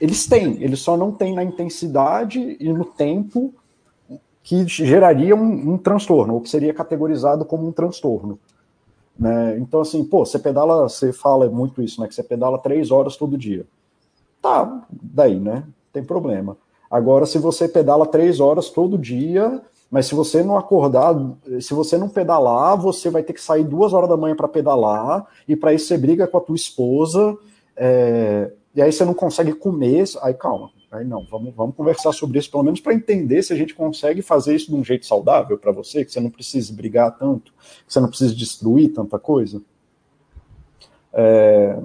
[0.00, 3.54] eles têm, eles só não têm na intensidade e no tempo
[4.42, 8.38] que geraria um, um transtorno, ou que seria categorizado como um transtorno.
[9.18, 9.58] Né?
[9.58, 12.08] Então, assim, pô, você pedala, você fala muito isso, né?
[12.08, 13.64] Que você pedala três horas todo dia.
[14.40, 15.64] Tá, daí, né?
[15.92, 16.56] Tem problema.
[16.90, 21.14] Agora, se você pedala três horas todo dia, Mas se você não acordar,
[21.60, 25.26] se você não pedalar, você vai ter que sair duas horas da manhã para pedalar,
[25.46, 27.36] e para isso você briga com a tua esposa,
[27.76, 30.04] é, e aí você não consegue comer.
[30.22, 33.56] Aí calma, aí não, vamos, vamos conversar sobre isso, pelo menos para entender se a
[33.56, 37.16] gente consegue fazer isso de um jeito saudável para você, que você não precise brigar
[37.18, 37.52] tanto,
[37.86, 39.62] que você não precise destruir tanta coisa.
[41.12, 41.78] É,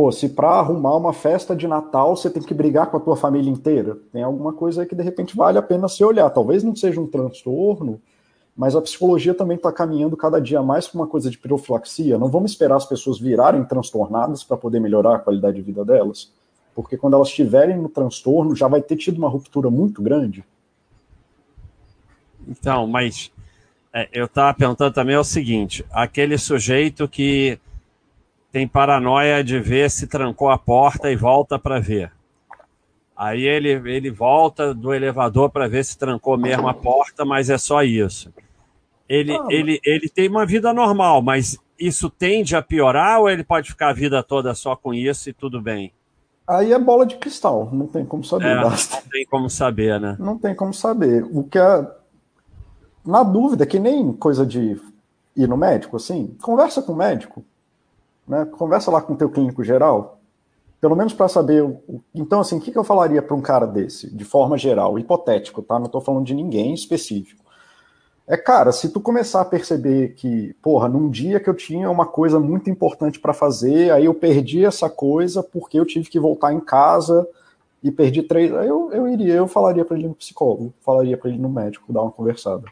[0.00, 3.16] Pô, se para arrumar uma festa de Natal você tem que brigar com a tua
[3.16, 6.30] família inteira, tem alguma coisa que de repente vale a pena se olhar.
[6.30, 8.00] Talvez não seja um transtorno,
[8.56, 12.18] mas a psicologia também está caminhando cada dia mais para uma coisa de profilaxia.
[12.18, 16.32] Não vamos esperar as pessoas virarem transtornadas para poder melhorar a qualidade de vida delas,
[16.74, 20.44] porque quando elas estiverem no transtorno já vai ter tido uma ruptura muito grande.
[22.46, 23.30] Então, mas
[23.92, 27.58] é, eu estava perguntando também é o seguinte: aquele sujeito que
[28.52, 32.12] tem paranoia de ver se trancou a porta e volta para ver.
[33.20, 37.58] Aí ele, ele volta do elevador para ver se trancou mesmo a porta, mas é
[37.58, 38.32] só isso.
[39.06, 43.44] Ele, ah, ele, ele tem uma vida normal, mas isso tende a piorar ou ele
[43.44, 45.92] pode ficar a vida toda só com isso e tudo bem?
[46.48, 48.46] Aí é bola de cristal, não tem como saber.
[48.46, 50.16] É, não tem como saber, né?
[50.18, 51.22] Não tem como saber.
[51.30, 51.86] O que é.
[53.04, 54.80] Na dúvida, que nem coisa de
[55.36, 57.44] ir no médico, assim, conversa com o médico.
[58.26, 58.46] Né?
[58.46, 60.19] Conversa lá com o teu clínico geral,
[60.80, 61.64] pelo menos para saber.
[62.14, 65.62] Então, assim, o que, que eu falaria para um cara desse, de forma geral, hipotético,
[65.62, 65.78] tá?
[65.78, 67.40] Não estou falando de ninguém específico.
[68.26, 72.06] É, cara, se tu começar a perceber que, porra, num dia que eu tinha uma
[72.06, 76.52] coisa muito importante para fazer, aí eu perdi essa coisa porque eu tive que voltar
[76.52, 77.26] em casa
[77.82, 78.54] e perdi três.
[78.54, 81.92] Aí eu, eu iria, eu falaria para ele no psicólogo, falaria para ele no médico,
[81.92, 82.62] dar uma conversada.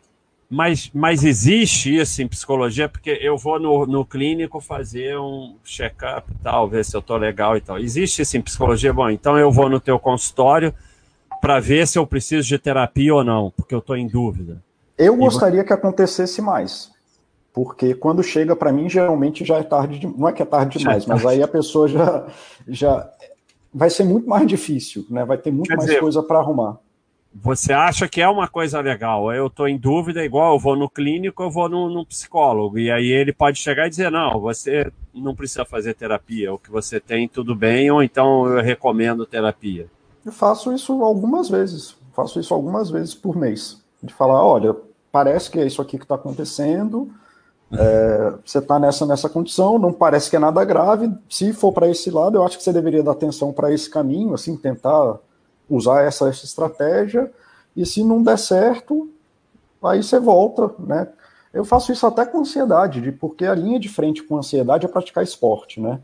[0.50, 6.32] Mas, mas existe isso em psicologia, porque eu vou no, no clínico fazer um check-up
[6.32, 7.78] e tal, ver se eu tô legal e tal.
[7.78, 8.90] Existe isso em psicologia?
[8.92, 10.72] Bom, então eu vou no teu consultório
[11.42, 14.62] para ver se eu preciso de terapia ou não, porque eu estou em dúvida.
[14.96, 16.90] Eu gostaria que acontecesse mais.
[17.52, 20.06] Porque quando chega para mim, geralmente já é tarde, de...
[20.06, 22.26] não é que é tarde demais, é mas aí a pessoa já,
[22.66, 23.10] já
[23.72, 25.26] vai ser muito mais difícil, né?
[25.26, 26.78] Vai ter muito Quer mais dizer, coisa para arrumar
[27.42, 30.88] você acha que é uma coisa legal, eu estou em dúvida, igual eu vou no
[30.88, 34.90] clínico, eu vou no, no, psicólogo, e aí ele pode chegar e dizer, não, você
[35.14, 39.86] não precisa fazer terapia, o que você tem tudo bem, ou então eu recomendo terapia.
[40.24, 44.74] Eu faço isso algumas vezes, faço isso algumas vezes por mês, de falar, olha,
[45.12, 47.10] parece que é isso aqui que está acontecendo,
[47.70, 51.88] é, você está nessa, nessa condição, não parece que é nada grave, se for para
[51.88, 55.18] esse lado, eu acho que você deveria dar atenção para esse caminho, assim, tentar
[55.68, 57.30] usar essa, essa estratégia,
[57.76, 59.08] e se não der certo,
[59.82, 61.08] aí você volta, né?
[61.52, 64.88] Eu faço isso até com ansiedade, de, porque a linha de frente com ansiedade é
[64.88, 66.00] praticar esporte, né?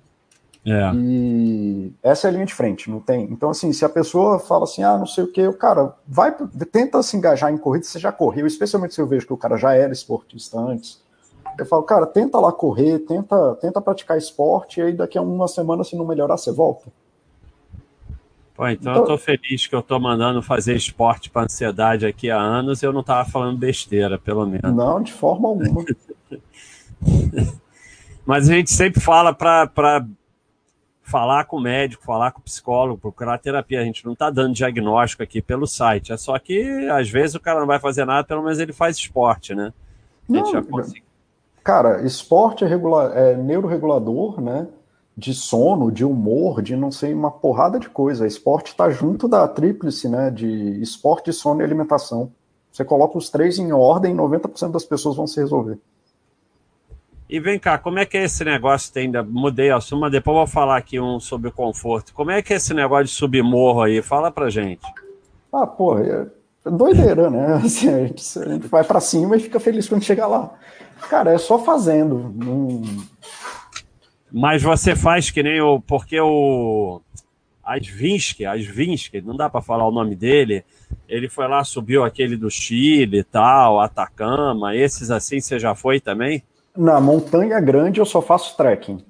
[0.66, 0.92] É.
[0.94, 3.24] E essa é a linha de frente, não tem.
[3.24, 6.34] Então, assim, se a pessoa fala assim, ah, não sei o que, o cara vai,
[6.72, 9.58] tenta se engajar em corrida, você já correu, especialmente se eu vejo que o cara
[9.58, 11.02] já era esportista antes.
[11.58, 15.46] Eu falo, cara, tenta lá correr, tenta, tenta praticar esporte, e aí daqui a uma
[15.46, 16.86] semana, se não melhorar, você volta.
[18.54, 22.30] Pô, então, então eu tô feliz que eu tô mandando fazer esporte para ansiedade aqui
[22.30, 24.72] há anos e eu não tava falando besteira, pelo menos.
[24.72, 25.84] Não, de forma alguma.
[28.24, 30.06] Mas a gente sempre fala para
[31.02, 33.80] falar com o médico, falar com o psicólogo, procurar terapia.
[33.80, 36.12] A gente não está dando diagnóstico aqui pelo site.
[36.12, 38.96] É só que, às vezes, o cara não vai fazer nada, pelo menos ele faz
[38.96, 39.72] esporte, né?
[40.28, 41.04] A gente não, já consegue.
[41.62, 44.66] Cara, esporte é, regular, é neuroregulador, né?
[45.16, 48.26] De sono, de humor, de não sei, uma porrada de coisa.
[48.26, 50.30] Esporte está junto da tríplice, né?
[50.30, 52.32] De esporte, sono e alimentação.
[52.72, 55.78] Você coloca os três em ordem, 90% das pessoas vão se resolver.
[57.30, 58.92] E vem cá, como é que é esse negócio?
[58.92, 62.12] Tem, ainda mudei a suma, depois vou falar aqui um sobre conforto.
[62.12, 64.02] Como é que é esse negócio de subir morro aí?
[64.02, 64.84] Fala pra gente.
[65.52, 66.26] Ah, pô, é
[66.64, 67.54] doideira, né?
[67.64, 70.52] Assim, a, gente, a gente vai para cima e fica feliz quando chega lá.
[71.08, 72.32] Cara, é só fazendo.
[72.34, 72.82] Não
[74.36, 75.80] mas você faz que nem o.
[75.80, 77.00] Porque o.
[77.62, 80.64] Asvinsky, Asvinsky, não dá para falar o nome dele.
[81.08, 84.74] Ele foi lá, subiu aquele do Chile e tal, Atacama.
[84.74, 86.42] Esses assim você já foi também?
[86.76, 89.04] Na Montanha Grande eu só faço trekking.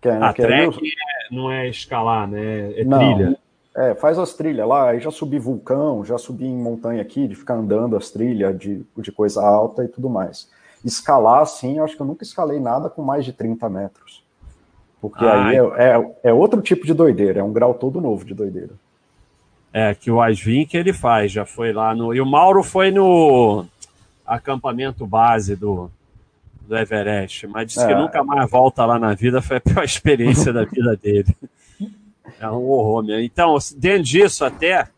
[0.00, 2.72] Que é, A que trekking é, não é escalar, né?
[2.80, 3.36] É não, trilha.
[3.76, 4.88] É, faz as trilhas lá.
[4.88, 8.84] Aí já subi vulcão, já subi em montanha aqui, de ficar andando as trilhas de,
[8.96, 10.48] de coisa alta e tudo mais
[10.84, 14.22] escalar assim, eu acho que eu nunca escalei nada com mais de 30 metros.
[15.00, 15.50] Porque Ai.
[15.50, 18.72] aí é, é, é, outro tipo de doideira, é um grau todo novo de doideira.
[19.72, 22.14] É, que o Asvin ele faz, já foi lá no.
[22.14, 23.66] E o Mauro foi no
[24.26, 25.90] acampamento base do,
[26.62, 27.88] do Everest, mas disse é.
[27.88, 31.36] que nunca mais volta lá na vida, foi a pior experiência da vida dele.
[32.40, 33.22] É um horror mesmo.
[33.22, 34.88] Então, dentro disso, até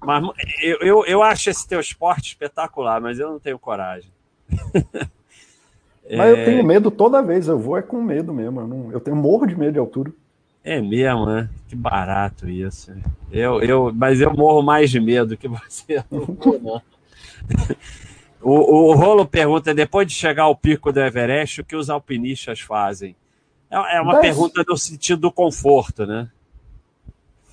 [0.00, 0.24] Mas
[0.62, 4.10] eu, eu, eu acho esse teu esporte espetacular, mas eu não tenho coragem.
[6.16, 6.40] Mas é...
[6.40, 8.60] eu tenho medo toda vez, eu vou é com medo mesmo.
[8.60, 10.12] Eu, não, eu tenho morro de medo de altura.
[10.62, 11.48] É mesmo, né?
[11.68, 12.92] Que barato isso.
[13.30, 16.04] Eu, eu, mas eu morro mais de medo que você.
[16.10, 16.82] Não,
[18.42, 22.60] o, o Rolo pergunta: depois de chegar ao pico do Everest, o que os alpinistas
[22.60, 23.16] fazem?
[23.70, 24.22] É, é uma Desce.
[24.22, 26.28] pergunta no sentido do conforto, né?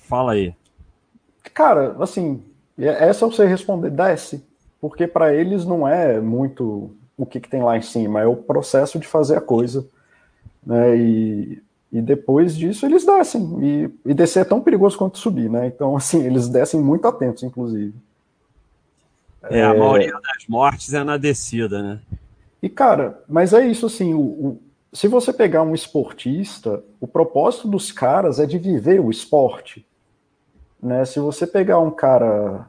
[0.06, 0.54] Fala aí.
[1.54, 2.42] Cara, assim,
[2.78, 4.44] essa eu sei responder: desce.
[4.80, 8.36] Porque para eles não é muito o que, que tem lá em cima, é o
[8.36, 9.84] processo de fazer a coisa.
[10.64, 10.96] Né?
[10.96, 13.58] E, e depois disso eles descem.
[13.60, 15.66] E, e descer é tão perigoso quanto subir, né?
[15.66, 17.92] Então, assim, eles descem muito atentos, inclusive.
[19.42, 19.78] É, a é...
[19.78, 22.00] maioria das mortes é na descida, né?
[22.62, 27.68] E, cara, mas é isso, assim, o, o, se você pegar um esportista, o propósito
[27.68, 29.86] dos caras é de viver o esporte.
[30.82, 31.04] Né?
[31.04, 32.66] Se você pegar um cara.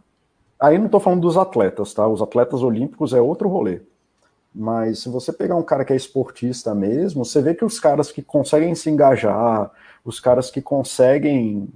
[0.59, 2.05] Aí não estou falando dos atletas, tá?
[2.07, 3.81] Os atletas olímpicos é outro rolê.
[4.53, 8.11] Mas se você pegar um cara que é esportista mesmo, você vê que os caras
[8.11, 9.71] que conseguem se engajar,
[10.03, 11.69] os caras que conseguem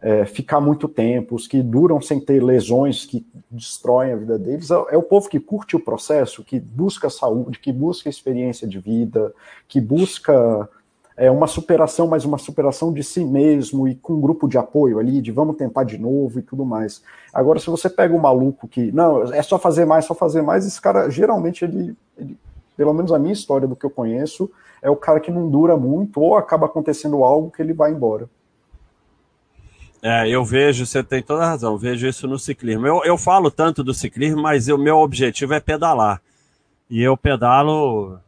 [0.00, 4.70] é, ficar muito tempo, os que duram sem ter lesões que destroem a vida deles,
[4.70, 8.78] é, é, o povo que curte o processo, que busca saúde, que busca experiência de
[8.78, 9.32] vida,
[9.66, 10.68] que busca
[11.18, 15.00] é, uma superação, mas uma superação de si mesmo e com um grupo de apoio
[15.00, 17.02] ali, de vamos tentar de novo e tudo mais.
[17.34, 20.64] Agora, se você pega um maluco que, não, é só fazer mais, só fazer mais,
[20.64, 22.38] esse cara, geralmente, ele, ele
[22.76, 24.48] pelo menos a minha história do que eu conheço,
[24.80, 28.30] é o cara que não dura muito ou acaba acontecendo algo que ele vai embora.
[30.00, 32.86] É, eu vejo, você tem toda a razão, vejo isso no ciclismo.
[32.86, 36.22] Eu, eu falo tanto do ciclismo, mas o meu objetivo é pedalar.
[36.88, 38.20] E eu pedalo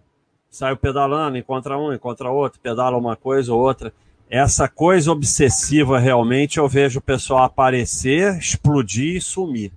[0.51, 3.93] saio pedalando, encontra um, encontra outro, pedala uma coisa ou outra.
[4.29, 9.73] Essa coisa obsessiva realmente eu vejo o pessoal aparecer, explodir e sumir.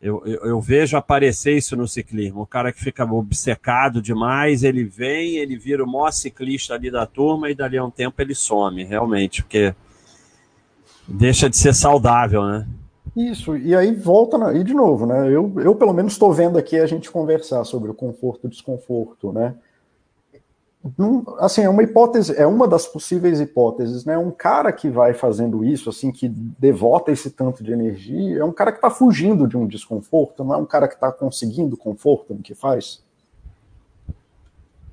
[0.00, 2.40] Eu, eu, eu, vejo aparecer isso no ciclismo.
[2.40, 7.04] O cara que fica obcecado demais, ele vem, ele vira o maior ciclista ali da
[7.04, 9.74] turma e dali a um tempo ele some, realmente, porque
[11.06, 12.66] deixa de ser saudável, né?
[13.14, 15.26] Isso, e aí volta, na, e de novo, né?
[15.28, 19.32] Eu, eu pelo menos estou vendo aqui a gente conversar sobre o conforto e desconforto,
[19.32, 19.54] né?
[21.38, 24.16] Assim, é uma hipótese, é uma das possíveis hipóteses, né?
[24.16, 28.52] Um cara que vai fazendo isso, assim, que devota esse tanto de energia, é um
[28.52, 32.34] cara que está fugindo de um desconforto, não é um cara que está conseguindo conforto
[32.34, 33.02] no que faz.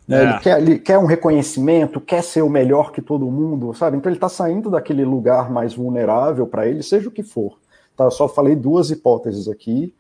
[0.10, 0.24] É.
[0.24, 3.98] Ele, quer, ele quer um reconhecimento, quer ser o melhor que todo mundo, sabe?
[3.98, 7.58] Então ele está saindo daquele lugar mais vulnerável para ele, seja o que for.
[7.96, 8.06] Tá?
[8.06, 9.94] Eu só falei duas hipóteses aqui.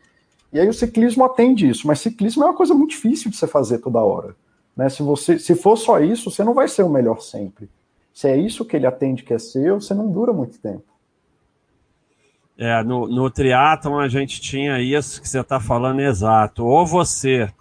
[0.52, 3.48] E aí o ciclismo atende isso, mas ciclismo é uma coisa muito difícil de você
[3.48, 4.34] fazer toda hora.
[4.78, 4.90] Né?
[4.90, 7.68] Se, você, se for só isso, você não vai ser o melhor sempre.
[8.14, 10.84] Se é isso que ele atende que é seu, você não dura muito tempo.
[12.58, 16.66] É, no, no triatlon a gente tinha isso que você está falando exato.
[16.66, 17.52] Ou você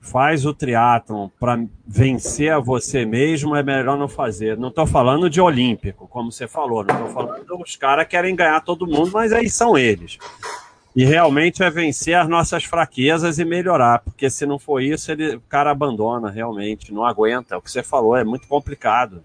[0.00, 4.56] faz o triatlon para vencer a você mesmo, é melhor não fazer.
[4.58, 6.84] Não estou falando de olímpico, como você falou.
[6.84, 10.18] Não estou falando os caras querem ganhar todo mundo, mas aí são eles.
[10.94, 15.36] E realmente é vencer as nossas fraquezas e melhorar, porque se não for isso, ele,
[15.36, 17.56] o cara abandona realmente, não aguenta.
[17.56, 19.22] O que você falou é muito complicado.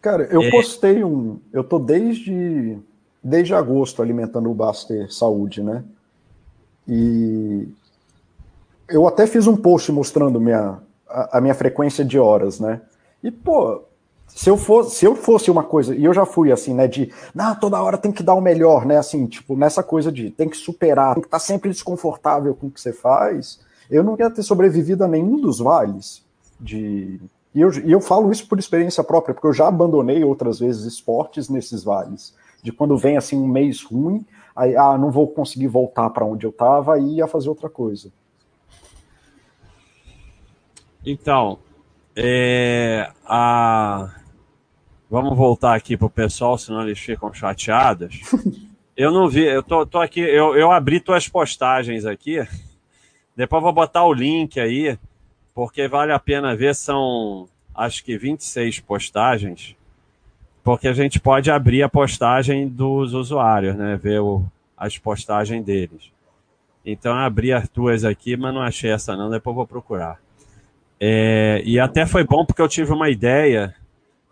[0.00, 0.50] Cara, eu é...
[0.50, 1.38] postei um.
[1.52, 2.76] Eu tô desde,
[3.22, 5.84] desde agosto alimentando o Baster Saúde, né?
[6.88, 7.68] E
[8.88, 12.80] eu até fiz um post mostrando minha, a, a minha frequência de horas, né?
[13.22, 13.84] E, pô,
[14.34, 17.12] se eu fosse, se eu fosse uma coisa, e eu já fui assim, né, de,
[17.34, 20.48] não, toda hora tem que dar o melhor, né, assim, tipo, nessa coisa de tem
[20.48, 24.16] que superar, tem que estar tá sempre desconfortável com o que você faz, eu não
[24.18, 26.24] ia ter sobrevivido a nenhum dos vales
[26.60, 27.20] de.
[27.52, 30.84] E eu, e eu falo isso por experiência própria, porque eu já abandonei outras vezes
[30.84, 32.32] esportes nesses vales.
[32.62, 36.46] De quando vem assim um mês ruim, aí, ah, não vou conseguir voltar para onde
[36.46, 38.12] eu estava e ia fazer outra coisa.
[41.04, 41.58] Então,
[42.14, 44.14] é, a,
[45.10, 48.20] Vamos voltar aqui pro pessoal, senão eles ficam chateados.
[48.96, 52.46] Eu não vi, eu tô, tô aqui, eu, eu abri tuas postagens aqui.
[53.34, 54.98] Depois vou botar o link aí,
[55.54, 59.74] porque vale a pena ver, são acho que 26 postagens,
[60.62, 63.96] porque a gente pode abrir a postagem dos usuários, né?
[63.96, 64.44] Ver o,
[64.76, 66.12] as postagens deles.
[66.84, 70.20] Então eu abri as tuas aqui, mas não achei essa não, depois vou procurar.
[71.00, 73.74] É, e até foi bom porque eu tive uma ideia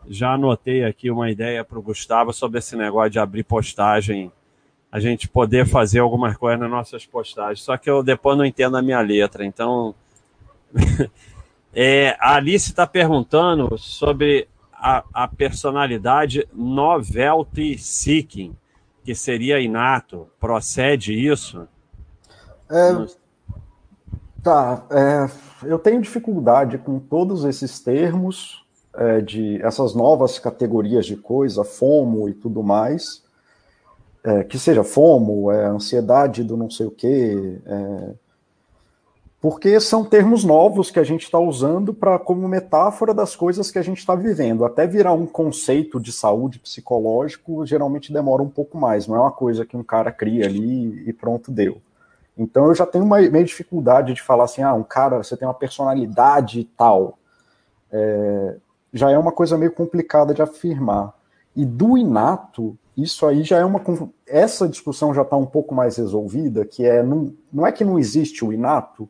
[0.06, 4.32] já anotei aqui uma ideia para o Gustavo sobre esse negócio de abrir postagem,
[4.90, 7.62] a gente poder fazer algumas coisas nas nossas postagens.
[7.62, 9.94] Só que eu depois não entendo a minha letra, então.
[11.74, 18.56] é, a Alice está perguntando sobre a, a personalidade novelty seeking.
[19.04, 21.66] Que seria inato, procede isso?
[22.70, 23.06] É,
[24.42, 25.30] tá, é,
[25.66, 28.67] eu tenho dificuldade com todos esses termos
[28.98, 33.22] é, de essas novas categorias de coisa, FOMO e tudo mais,
[34.24, 38.10] é, que seja FOMO, é, ansiedade do não sei o quê, é,
[39.40, 43.78] porque são termos novos que a gente está usando para como metáfora das coisas que
[43.78, 44.64] a gente está vivendo.
[44.64, 49.30] Até virar um conceito de saúde psicológico geralmente demora um pouco mais, não é uma
[49.30, 51.80] coisa que um cara cria ali e pronto, deu.
[52.36, 55.46] Então eu já tenho uma meio dificuldade de falar assim, ah, um cara, você tem
[55.46, 57.16] uma personalidade tal.
[57.92, 58.56] É,
[58.92, 61.14] já é uma coisa meio complicada de afirmar.
[61.54, 63.80] E do inato, isso aí já é uma.
[64.26, 67.02] Essa discussão já está um pouco mais resolvida, que é.
[67.02, 69.08] Não, não é que não existe o inato,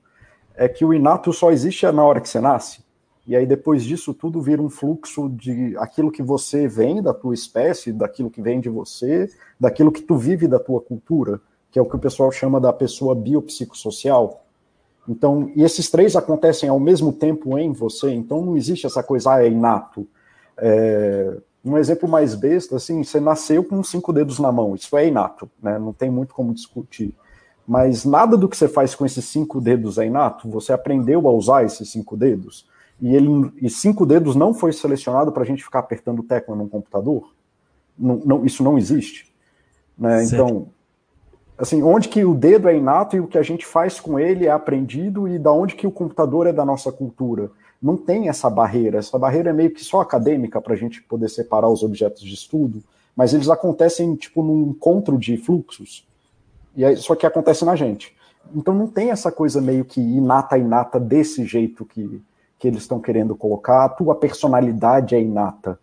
[0.55, 2.83] é que o inato só existe na hora que você nasce.
[3.26, 7.35] E aí depois disso tudo vira um fluxo de aquilo que você vem da tua
[7.35, 11.39] espécie, daquilo que vem de você, daquilo que tu vive da tua cultura,
[11.70, 14.43] que é o que o pessoal chama da pessoa biopsicossocial.
[15.09, 19.35] Então, e esses três acontecem ao mesmo tempo em você, então não existe essa coisa,
[19.35, 20.07] ah, é inato.
[20.59, 25.07] É, um exemplo mais besta, assim, você nasceu com cinco dedos na mão, isso é
[25.07, 25.79] inato, né?
[25.79, 27.15] Não tem muito como discutir
[27.69, 30.49] mas nada do que você faz com esses cinco dedos é inato.
[30.49, 32.67] Você aprendeu a usar esses cinco dedos.
[32.99, 36.67] E, ele, e cinco dedos não foi selecionado para a gente ficar apertando tecla num
[36.67, 37.31] computador.
[37.97, 39.31] Não, não, isso não existe.
[39.99, 40.25] Né?
[40.25, 40.69] Então,
[41.59, 44.47] assim, onde que o dedo é inato e o que a gente faz com ele
[44.47, 47.51] é aprendido e da onde que o computador é da nossa cultura.
[47.83, 48.99] Não tem essa barreira.
[48.99, 52.33] Essa barreira é meio que só acadêmica para a gente poder separar os objetos de
[52.33, 52.83] estudo,
[53.15, 56.07] mas eles acontecem tipo num encontro de fluxos.
[56.77, 58.17] E aí, só que acontece na gente.
[58.55, 62.23] Então não tem essa coisa meio que inata, inata desse jeito que,
[62.59, 63.85] que eles estão querendo colocar.
[63.85, 65.79] A tua personalidade é inata.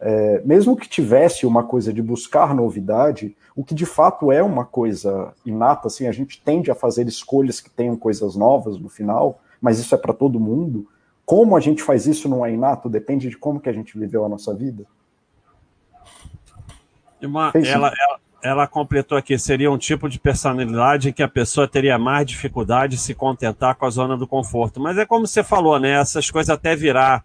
[0.00, 4.64] É, mesmo que tivesse uma coisa de buscar novidade, o que de fato é uma
[4.64, 9.40] coisa inata, assim, a gente tende a fazer escolhas que tenham coisas novas no final,
[9.60, 10.86] mas isso é para todo mundo.
[11.26, 14.24] Como a gente faz isso não é inato, depende de como que a gente viveu
[14.24, 14.84] a nossa vida.
[17.20, 21.66] Uma, ela, ela, ela completou aqui, seria um tipo de personalidade em que a pessoa
[21.66, 24.78] teria mais dificuldade de se contentar com a zona do conforto.
[24.78, 26.00] Mas é como você falou, né?
[26.00, 27.24] Essas coisas até virar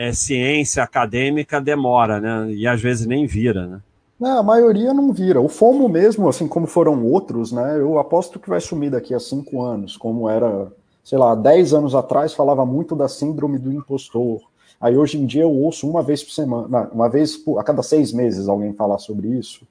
[0.00, 2.50] é, ciência acadêmica demora, né?
[2.54, 3.80] E às vezes nem vira, né?
[4.18, 5.42] Não, a maioria não vira.
[5.42, 7.76] O FOMO mesmo, assim como foram outros, né?
[7.78, 10.72] Eu aposto que vai sumir daqui a cinco anos, como era,
[11.04, 14.40] sei lá, dez anos atrás falava muito da síndrome do impostor.
[14.80, 17.82] Aí hoje em dia eu ouço uma vez por semana, uma vez por, a cada
[17.82, 19.66] seis meses alguém falar sobre isso.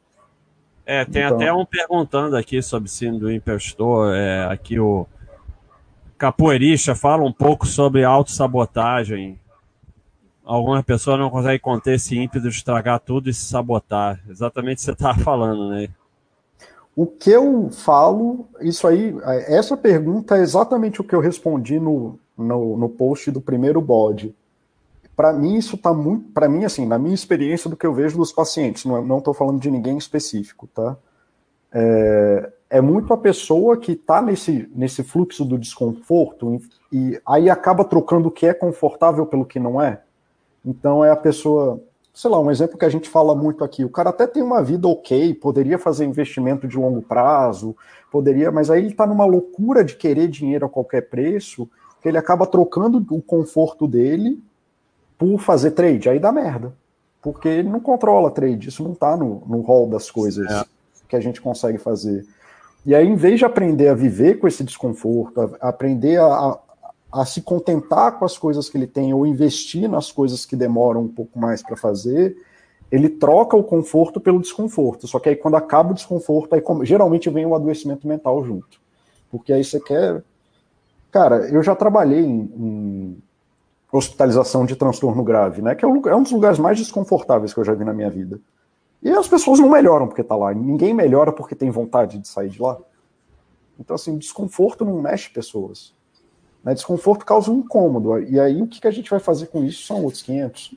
[0.85, 1.37] É, tem então...
[1.37, 4.13] até um perguntando aqui sobre síndrome do impostor.
[4.13, 5.07] É, aqui o
[6.19, 9.39] Capoeirista fala um pouco sobre autossabotagem.
[10.49, 14.19] Algumas pessoas não conseguem conter esse ímpeto de estragar tudo e se sabotar.
[14.27, 15.89] Exatamente o que você estava falando, né?
[16.95, 19.15] O que eu falo, isso aí,
[19.47, 24.35] essa pergunta é exatamente o que eu respondi no, no, no post do primeiro bode
[25.19, 28.17] para mim isso está muito, para mim assim, na minha experiência do que eu vejo
[28.17, 30.95] dos pacientes, não estou falando de ninguém específico, tá?
[31.73, 37.83] É, é muito a pessoa que está nesse, nesse fluxo do desconforto e aí acaba
[37.83, 40.01] trocando o que é confortável pelo que não é.
[40.65, 41.81] Então é a pessoa,
[42.13, 44.61] sei lá, um exemplo que a gente fala muito aqui, o cara até tem uma
[44.61, 47.75] vida ok, poderia fazer investimento de longo prazo,
[48.11, 51.69] poderia, mas aí ele está numa loucura de querer dinheiro a qualquer preço,
[52.01, 54.41] que ele acaba trocando o conforto dele
[55.17, 56.73] por fazer trade, aí dá merda.
[57.21, 60.63] Porque ele não controla trade, isso não está no, no hall das coisas é.
[61.07, 62.25] que a gente consegue fazer.
[62.85, 66.59] E aí, em vez de aprender a viver com esse desconforto, a, aprender a, a,
[67.11, 71.01] a, se contentar com as coisas que ele tem, ou investir nas coisas que demoram
[71.01, 72.35] um pouco mais para fazer,
[72.91, 75.07] ele troca o conforto pelo desconforto.
[75.07, 78.79] Só que aí, quando acaba o desconforto, aí geralmente vem o adoecimento mental junto.
[79.29, 80.23] Porque aí você quer.
[81.11, 83.23] Cara, eu já trabalhei em, em
[83.91, 85.75] hospitalização de transtorno grave, né?
[85.75, 88.09] Que é um, é um dos lugares mais desconfortáveis que eu já vi na minha
[88.09, 88.39] vida.
[89.01, 90.53] E as pessoas não melhoram porque tá lá.
[90.53, 92.77] Ninguém melhora porque tem vontade de sair de lá.
[93.79, 95.93] Então, assim, desconforto não mexe pessoas.
[96.63, 96.73] Né?
[96.73, 98.19] Desconforto causa um incômodo.
[98.19, 100.75] E aí, o que, que a gente vai fazer com isso são outros 500.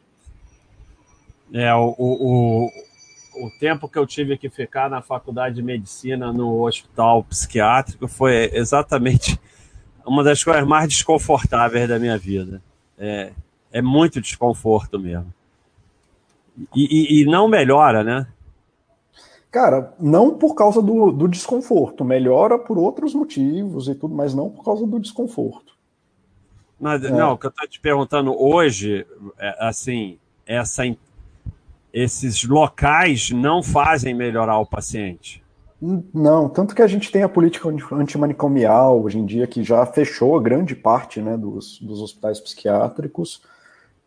[1.53, 2.71] É, o, o,
[3.35, 8.51] o tempo que eu tive que ficar na faculdade de medicina no hospital psiquiátrico foi
[8.53, 9.39] exatamente
[10.07, 12.63] uma das coisas mais desconfortáveis da minha vida.
[12.99, 13.33] É,
[13.73, 15.33] é muito desconforto mesmo.
[16.75, 18.27] E, e, e, não melhora, né?
[19.51, 24.51] Cara, não por causa do, do desconforto, melhora por outros motivos e tudo, mas não
[24.51, 25.72] por causa do desconforto.
[26.83, 27.11] Mas, é.
[27.11, 29.07] Não, o que eu estou te perguntando hoje,
[29.39, 30.83] é, assim, essa
[31.93, 35.45] esses locais não fazem melhorar o paciente.
[35.81, 40.41] Não, tanto que a gente tem a política antimanicomial hoje em dia, que já fechou
[40.41, 43.43] grande parte né, dos, dos hospitais psiquiátricos,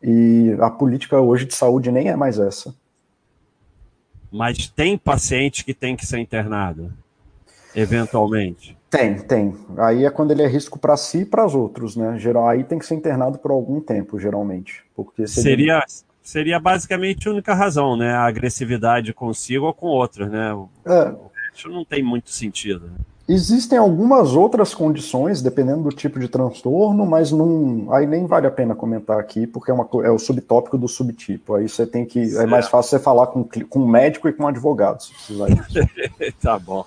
[0.01, 2.75] e a política hoje de saúde nem é mais essa.
[4.31, 6.91] Mas tem paciente que tem que ser internado,
[7.73, 8.75] eventualmente?
[8.95, 9.53] Tem, tem.
[9.77, 12.17] Aí é quando ele é risco para si e para os outros, né?
[12.17, 14.85] Geral, aí tem que ser internado por algum tempo, geralmente.
[14.95, 15.83] Porque seria,
[16.23, 18.13] seria basicamente a única razão, né?
[18.13, 20.57] A agressividade consigo ou com outros, né?
[20.85, 21.13] É.
[21.53, 22.89] Isso não tem muito sentido.
[23.27, 28.51] Existem algumas outras condições, dependendo do tipo de transtorno, mas não, aí nem vale a
[28.51, 31.55] pena comentar aqui, porque é, uma, é o subtópico do subtipo.
[31.55, 32.27] Aí você tem que.
[32.27, 32.43] Certo.
[32.43, 35.47] É mais fácil você falar com, com um médico e com um advogado, se precisar
[35.47, 35.79] disso.
[36.39, 36.85] tá bom.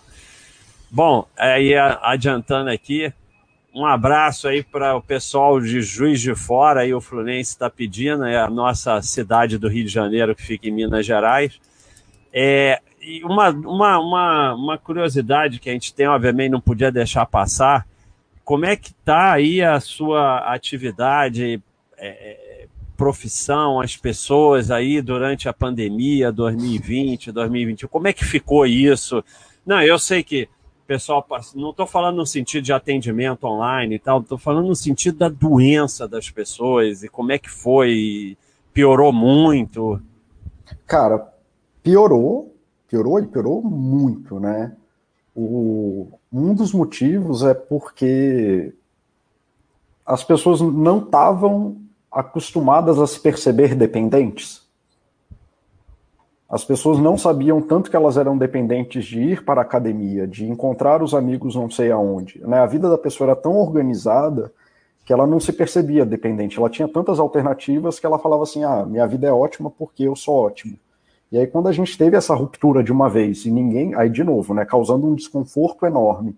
[0.91, 3.13] Bom, aí adiantando aqui,
[3.75, 8.25] um abraço aí para o pessoal de Juiz de Fora, aí o Fluminense está pedindo,
[8.25, 11.61] é a nossa cidade do Rio de Janeiro, que fica em Minas Gerais.
[12.33, 17.27] É, e uma, uma, uma, uma curiosidade que a gente tem, obviamente, não podia deixar
[17.27, 17.87] passar,
[18.43, 21.63] como é que está aí a sua atividade,
[21.99, 22.67] é, é
[22.97, 29.23] profissão, as pessoas aí durante a pandemia 2020, 2021, como é que ficou isso?
[29.65, 30.49] Não, eu sei que
[30.89, 31.25] pessoal,
[31.55, 35.29] não estou falando no sentido de atendimento online e tal, estou falando no sentido da
[35.29, 38.39] doença das pessoas e como é que foi,
[38.73, 40.01] piorou muito.
[40.87, 41.31] Cara,
[41.83, 42.57] piorou,
[42.89, 44.75] piorou e piorou muito, né?
[45.37, 48.73] O, um dos motivos é porque
[50.07, 54.67] as pessoas não estavam acostumadas a se perceber dependentes.
[56.49, 60.49] As pessoas não sabiam tanto que elas eram dependentes de ir para a academia, de
[60.49, 62.41] encontrar os amigos não sei aonde.
[62.41, 62.59] Né?
[62.59, 64.51] A vida da pessoa era tão organizada
[65.05, 66.59] que ela não se percebia dependente.
[66.59, 70.17] Ela tinha tantas alternativas que ela falava assim: ah, minha vida é ótima porque eu
[70.17, 70.79] sou ótimo.
[71.31, 74.25] E aí, quando a gente teve essa ruptura de uma vez e ninguém, aí de
[74.25, 76.35] novo, né, causando um desconforto enorme,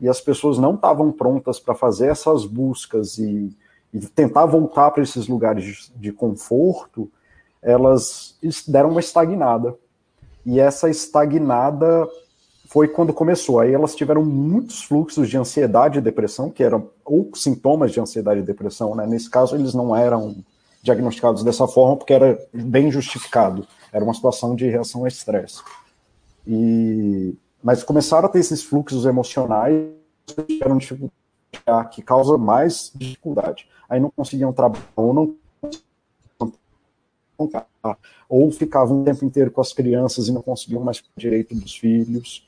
[0.00, 3.52] e as pessoas não estavam prontas para fazer essas buscas e,
[3.92, 7.10] e tentar voltar para esses lugares de, de conforto,
[7.62, 8.36] elas
[8.66, 9.74] deram uma estagnada.
[10.44, 12.08] E essa estagnada
[12.68, 13.60] foi quando começou.
[13.60, 18.40] Aí elas tiveram muitos fluxos de ansiedade e depressão, que eram ou sintomas de ansiedade
[18.40, 19.06] e depressão, né?
[19.06, 20.36] Nesse caso, eles não eram
[20.82, 23.66] diagnosticados dessa forma porque era bem justificado.
[23.92, 25.60] Era uma situação de reação ao estresse.
[26.46, 29.88] E mas começaram a ter esses fluxos emocionais
[30.24, 33.66] que dificuldade, que causa mais dificuldade.
[33.88, 35.34] Aí não conseguiam trabalhar, ou não
[38.28, 42.46] ou ficavam o tempo inteiro com as crianças e não conseguiam mais direito dos filhos.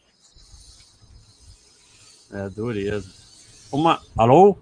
[2.32, 3.08] É, dureza.
[3.72, 4.00] Uma.
[4.16, 4.56] Alô?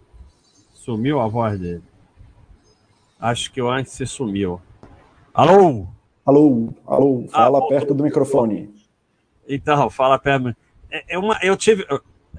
[0.74, 1.82] Sumiu a voz dele.
[3.18, 4.60] Acho que o antes se sumiu.
[5.34, 5.86] Alô?
[6.24, 7.68] Alô, alô, fala alô.
[7.68, 8.74] perto do microfone.
[9.48, 10.54] Então, fala perto.
[10.90, 11.86] É, é uma, eu tive.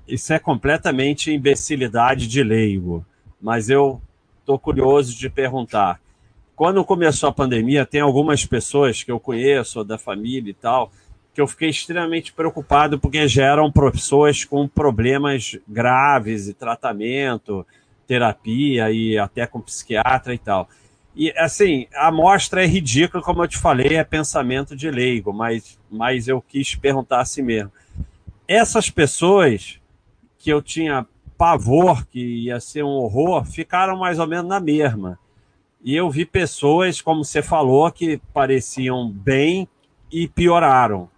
[0.07, 3.05] Isso é completamente imbecilidade de leigo,
[3.41, 4.01] mas eu
[4.39, 5.99] estou curioso de perguntar
[6.59, 10.91] quando começou a pandemia, tem algumas pessoas que eu conheço, da família e tal,
[11.33, 17.65] que eu fiquei extremamente preocupado porque geram pessoas com problemas graves e tratamento,
[18.05, 20.67] terapia e até com psiquiatra e tal.
[21.15, 25.79] E assim, a amostra é ridícula, como eu te falei, é pensamento de leigo, mas,
[25.89, 27.71] mas eu quis perguntar assim mesmo.
[28.45, 29.79] Essas pessoas
[30.37, 31.07] que eu tinha
[31.37, 35.17] pavor que ia ser um horror, ficaram mais ou menos na mesma.
[35.81, 39.67] E eu vi pessoas, como você falou, que pareciam bem
[40.11, 41.09] e pioraram.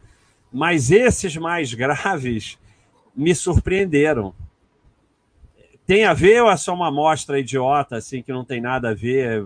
[0.51, 2.57] Mas esses mais graves
[3.15, 4.33] me surpreenderam.
[5.85, 8.93] Tem a ver ou é só uma amostra idiota, assim, que não tem nada a
[8.93, 9.45] ver,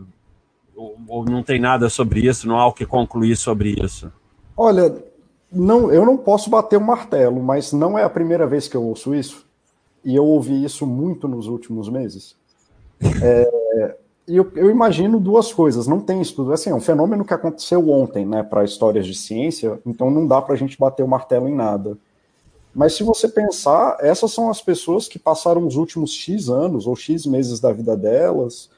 [0.75, 4.11] ou, ou não tem nada sobre isso, não há o que concluir sobre isso?
[4.55, 4.93] Olha,
[5.51, 8.75] não, eu não posso bater o um martelo, mas não é a primeira vez que
[8.75, 9.45] eu ouço isso,
[10.03, 12.35] e eu ouvi isso muito nos últimos meses.
[13.23, 13.97] É,
[14.27, 15.87] eu, eu, imagino duas coisas.
[15.87, 16.53] Não tem estudo.
[16.53, 20.41] Assim, é um fenômeno que aconteceu ontem, né, para histórias de ciência, então não dá
[20.41, 21.97] para a gente bater o martelo em nada.
[22.73, 26.95] Mas se você pensar, essas são as pessoas que passaram os últimos X anos ou
[26.95, 28.69] X meses da vida delas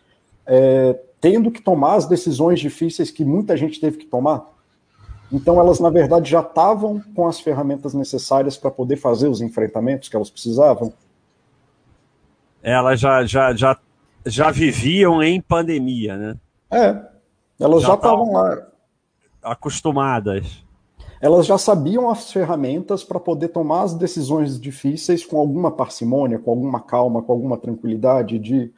[0.45, 4.45] é, tendo que tomar as decisões difíceis que muita gente teve que tomar.
[5.32, 10.08] Então elas, na verdade, já estavam com as ferramentas necessárias para poder fazer os enfrentamentos
[10.08, 10.93] que elas precisavam.
[12.64, 13.78] Elas já, já, já
[14.26, 16.38] já viviam em pandemia, né?
[16.72, 17.01] É,
[17.59, 18.68] elas já estavam lá.
[19.41, 20.63] Acostumadas.
[21.20, 26.51] Elas já sabiam as ferramentas para poder tomar as decisões difíceis com alguma parcimônia, com
[26.51, 28.72] alguma calma, com alguma tranquilidade, de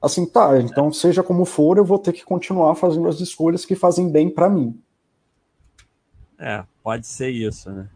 [0.00, 3.74] assim, tá, então seja como for, eu vou ter que continuar fazendo as escolhas que
[3.74, 4.80] fazem bem para mim.
[6.38, 7.86] É, pode ser isso, né?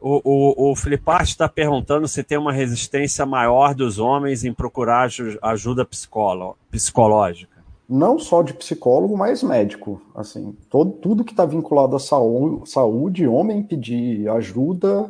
[0.00, 0.74] O, o, o
[1.22, 5.08] está perguntando se tem uma resistência maior dos homens em procurar
[5.42, 7.58] ajuda psicológica.
[7.88, 10.00] Não só de psicólogo, mas médico.
[10.14, 15.08] Assim, todo, tudo que está vinculado à saúde, homem pedir ajuda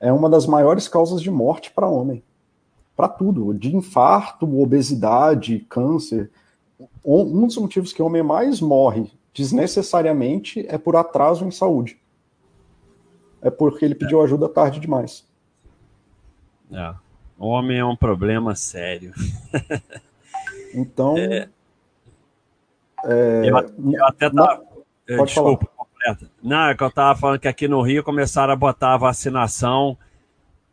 [0.00, 2.22] é uma das maiores causas de morte para homem.
[2.96, 6.30] Para tudo, de infarto, obesidade, câncer.
[7.04, 11.98] Um dos motivos que o homem mais morre desnecessariamente é por atraso em saúde
[13.44, 15.24] é porque ele pediu ajuda tarde demais.
[16.72, 16.94] É.
[17.38, 19.12] O homem é um problema sério.
[20.74, 21.16] então.
[21.18, 21.48] É...
[23.04, 23.42] É...
[23.44, 23.58] Eu,
[23.92, 24.64] eu, até tava.
[25.06, 26.18] Pode Desculpa, falar.
[26.42, 29.96] Não, é que eu tava falando que aqui no Rio começaram a botar a vacinação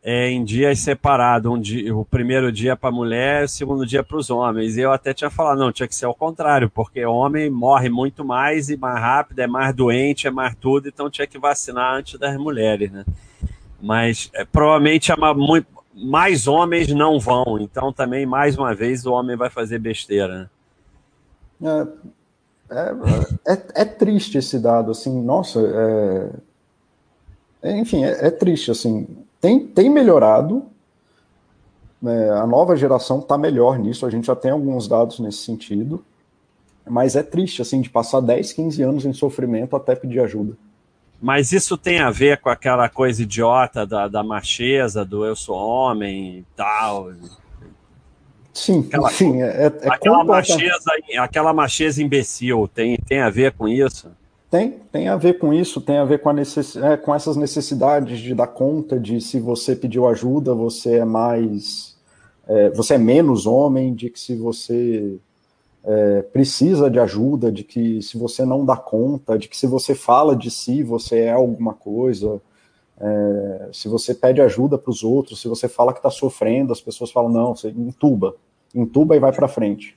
[0.02, 1.50] é, em dias separados.
[1.50, 4.76] Um o primeiro dia para mulher, o segundo dia para os homens.
[4.76, 7.88] E eu até tinha falado, não, tinha que ser o contrário, porque o homem morre
[7.88, 11.94] muito mais e mais rápido, é mais doente, é mais tudo, então tinha que vacinar
[11.94, 13.04] antes das mulheres, né?
[13.80, 19.12] Mas é, provavelmente é muito, mais homens não vão, então também, mais uma vez, o
[19.12, 20.48] homem vai fazer besteira,
[21.60, 21.88] né?
[22.70, 25.60] É, é, é triste esse dado, assim, nossa,
[27.62, 29.06] é, enfim, é, é triste, assim,
[29.42, 30.66] tem, tem melhorado,
[32.00, 36.04] né, a nova geração está melhor nisso, a gente já tem alguns dados nesse sentido,
[36.88, 40.56] mas é triste, assim, de passar 10, 15 anos em sofrimento até pedir ajuda.
[41.20, 45.56] Mas isso tem a ver com aquela coisa idiota da, da macheza, do eu sou
[45.56, 47.12] homem e tal.
[48.52, 49.42] Sim, aquela, sim.
[49.42, 54.08] É, é aquela, macheza, aquela macheza imbecil tem, tem a ver com isso?
[54.52, 56.76] Tem, tem a ver com isso, tem a ver com, a necess...
[56.76, 61.96] É, com essas necessidades de dar conta de se você pediu ajuda, você é mais.
[62.46, 65.16] É, você é menos homem, de que se você
[65.82, 69.94] é, precisa de ajuda, de que se você não dá conta, de que se você
[69.94, 72.38] fala de si, você é alguma coisa.
[73.00, 76.80] É, se você pede ajuda para os outros, se você fala que está sofrendo, as
[76.82, 78.36] pessoas falam, não, você entuba,
[78.74, 79.96] entuba e vai para frente.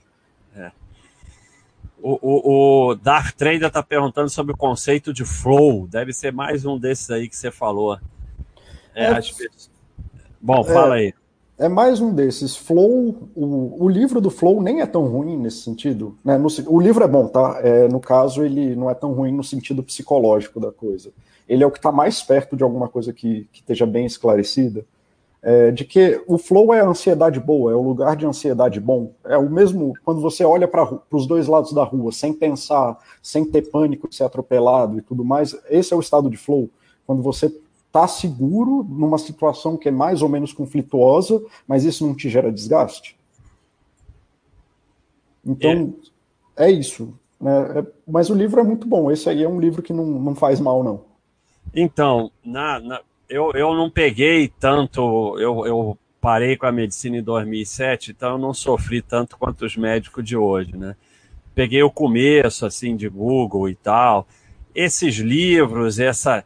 [2.06, 2.08] É.
[2.08, 5.88] O, o, o Dark Trader está perguntando sobre o conceito de flow.
[5.88, 7.98] Deve ser mais um desses aí que você falou.
[8.94, 9.20] É, é,
[10.40, 11.14] Bom, fala aí.
[11.58, 12.56] É mais um desses.
[12.56, 16.18] Flow, o, o livro do Flow nem é tão ruim nesse sentido.
[16.24, 16.38] Né?
[16.38, 17.60] No, o livro é bom, tá?
[17.64, 21.12] É, no caso, ele não é tão ruim no sentido psicológico da coisa.
[21.48, 24.86] Ele é o que está mais perto de alguma coisa que, que esteja bem esclarecida
[25.46, 29.14] é, de que o flow é a ansiedade boa, é o lugar de ansiedade bom.
[29.24, 33.46] É o mesmo quando você olha para os dois lados da rua, sem pensar, sem
[33.46, 35.56] ter pânico de ser atropelado e tudo mais.
[35.70, 36.68] Esse é o estado de flow.
[37.06, 37.46] Quando você
[37.86, 42.52] está seguro numa situação que é mais ou menos conflituosa, mas isso não te gera
[42.52, 43.16] desgaste.
[45.46, 45.94] Então,
[46.58, 47.14] é, é isso.
[47.40, 47.52] Né?
[47.82, 49.12] É, mas o livro é muito bom.
[49.12, 51.02] Esse aí é um livro que não, não faz mal, não.
[51.72, 57.24] Então, na, na eu, eu não peguei tanto, eu, eu parei com a medicina em
[57.24, 60.96] 2007, então eu não sofri tanto quanto os médicos de hoje, né?
[61.54, 64.28] Peguei o começo, assim, de Google e tal.
[64.74, 66.44] Esses livros, essa,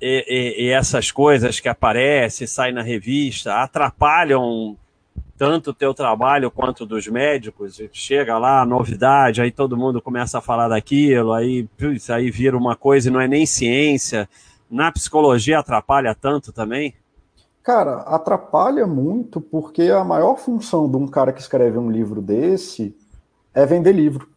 [0.00, 4.76] e, e, e essas coisas que aparecem, saem na revista, atrapalham
[5.38, 7.80] tanto o teu trabalho quanto dos médicos.
[7.92, 11.66] Chega lá, novidade, aí todo mundo começa a falar daquilo, aí,
[12.10, 14.28] aí vira uma coisa e não é nem ciência
[14.70, 16.94] na psicologia atrapalha tanto também?
[17.62, 22.96] Cara, atrapalha muito porque a maior função de um cara que escreve um livro desse
[23.52, 24.28] é vender livro.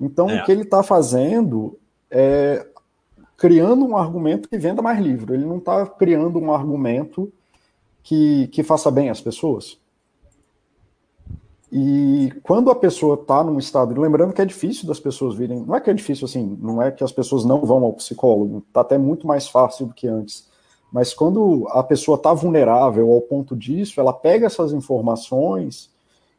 [0.00, 0.40] Então, é.
[0.40, 1.78] o que ele está fazendo
[2.10, 2.66] é
[3.36, 5.34] criando um argumento que venda mais livro.
[5.34, 7.32] Ele não está criando um argumento
[8.02, 9.78] que, que faça bem às pessoas.
[11.70, 15.74] E quando a pessoa está num estado, lembrando que é difícil das pessoas virem, não
[15.74, 18.82] é que é difícil assim, não é que as pessoas não vão ao psicólogo, está
[18.82, 20.48] até muito mais fácil do que antes.
[20.92, 25.90] Mas quando a pessoa está vulnerável ao ponto disso, ela pega essas informações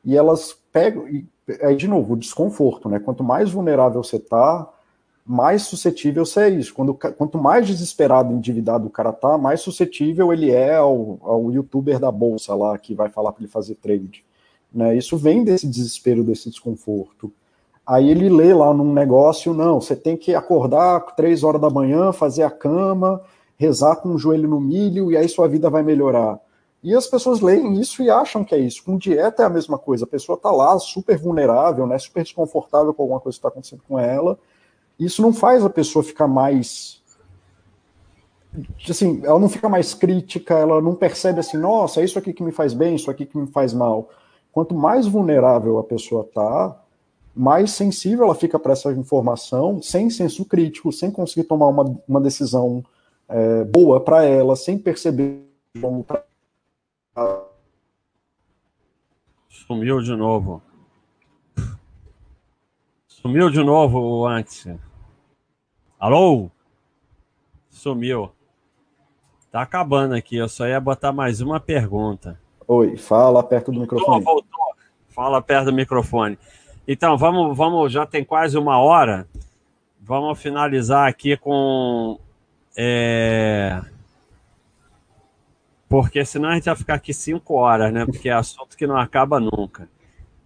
[0.04, 1.08] e elas pegam.
[1.08, 1.28] E,
[1.62, 2.98] aí, de novo, o desconforto, né?
[2.98, 4.68] Quanto mais vulnerável você está,
[5.26, 6.74] mais suscetível você é isso.
[6.74, 12.00] Quando, quanto mais desesperado, endividado o cara tá, mais suscetível ele é ao, ao youtuber
[12.00, 14.26] da bolsa lá que vai falar para ele fazer trade.
[14.74, 14.98] Né?
[14.98, 17.32] Isso vem desse desespero, desse desconforto.
[17.86, 22.12] Aí ele lê lá num negócio, não, você tem que acordar três horas da manhã,
[22.12, 23.22] fazer a cama,
[23.58, 26.40] rezar com o joelho no milho, e aí sua vida vai melhorar.
[26.84, 28.84] E as pessoas leem isso e acham que é isso.
[28.84, 30.06] Com dieta é a mesma coisa.
[30.06, 33.82] A pessoa está lá super vulnerável, né, super desconfortável com alguma coisa que está acontecendo
[33.88, 34.38] com ela.
[35.00, 37.02] Isso não faz a pessoa ficar mais.
[38.90, 42.44] Assim, ela não fica mais crítica, ela não percebe assim, nossa, é isso aqui que
[42.44, 44.10] me faz bem, isso aqui que me faz mal.
[44.58, 46.84] Quanto mais vulnerável a pessoa está,
[47.36, 52.20] mais sensível ela fica para essa informação, sem senso crítico, sem conseguir tomar uma, uma
[52.20, 52.84] decisão
[53.30, 55.48] é, boa para ela, sem perceber
[55.80, 56.04] como.
[59.48, 60.60] Sumiu de novo.
[63.08, 64.68] Sumiu de novo antes.
[66.00, 66.50] Alô?
[67.70, 68.32] Sumiu.
[69.52, 72.47] Tá acabando aqui, eu só ia botar mais uma pergunta.
[72.68, 74.24] Oi, fala perto do microfone.
[74.24, 74.76] Voltou, voltou.
[75.08, 76.38] Fala perto do microfone.
[76.86, 79.26] Então, vamos, vamos, já tem quase uma hora.
[80.02, 82.20] Vamos finalizar aqui com.
[82.78, 83.82] É...
[85.88, 88.06] Porque senão a gente vai ficar aqui cinco horas, né?
[88.06, 89.90] Porque é assunto que não acaba nunca.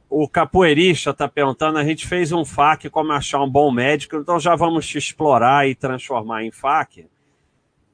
[0.07, 4.39] O capoeirista está perguntando: a gente fez um FAQ como achar um bom médico, então
[4.39, 7.07] já vamos te explorar e transformar em FAQ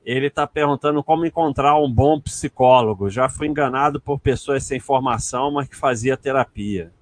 [0.08, 3.10] ele está perguntando como encontrar um bom psicólogo.
[3.10, 6.93] Já fui enganado por pessoas sem formação, mas que fazia terapia.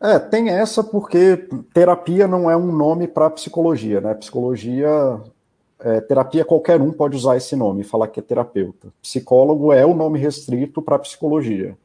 [0.00, 4.14] É, tem essa porque terapia não é um nome para psicologia, né?
[4.14, 5.20] Psicologia,
[5.80, 8.92] é, terapia qualquer um pode usar esse nome, falar que é terapeuta.
[9.02, 11.76] Psicólogo é o nome restrito para psicologia.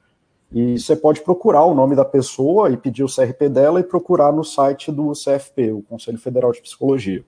[0.52, 4.32] E você pode procurar o nome da pessoa e pedir o CRP dela e procurar
[4.32, 7.26] no site do CFP, o Conselho Federal de Psicologia.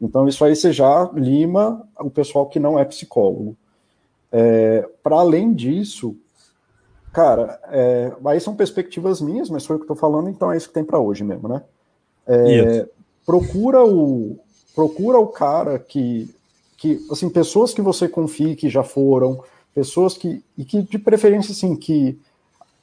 [0.00, 3.56] Então, isso aí você já lima o pessoal que não é psicólogo.
[4.32, 6.16] É, Para além disso,
[7.12, 10.68] cara, é, aí são perspectivas minhas, mas foi o que estou falando, então é isso
[10.68, 11.62] que tem para hoje mesmo, né?
[12.26, 12.88] É,
[13.26, 14.38] procura o
[14.74, 16.32] procura o cara que,
[16.76, 19.42] que, assim, pessoas que você confie que já foram,
[19.74, 22.18] pessoas que, e que de preferência, assim, que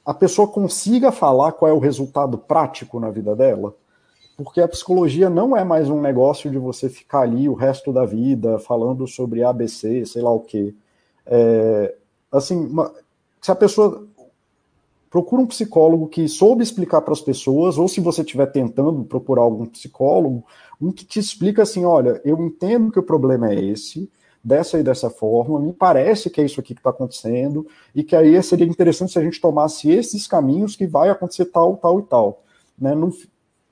[0.04, 3.74] a pessoa consiga falar qual é o resultado prático na vida dela
[4.38, 8.04] porque a psicologia não é mais um negócio de você ficar ali o resto da
[8.04, 10.72] vida falando sobre ABC, sei lá o quê.
[11.26, 11.96] É,
[12.30, 12.94] assim, uma,
[13.42, 14.06] se a pessoa
[15.10, 19.42] procura um psicólogo que soube explicar para as pessoas, ou se você estiver tentando procurar
[19.42, 20.44] algum psicólogo,
[20.80, 24.08] um que te explica assim, olha, eu entendo que o problema é esse,
[24.44, 28.14] dessa e dessa forma, me parece que é isso aqui que está acontecendo, e que
[28.14, 32.02] aí seria interessante se a gente tomasse esses caminhos que vai acontecer tal, tal e
[32.04, 32.44] tal.
[32.78, 32.94] Né?
[32.94, 33.10] Não,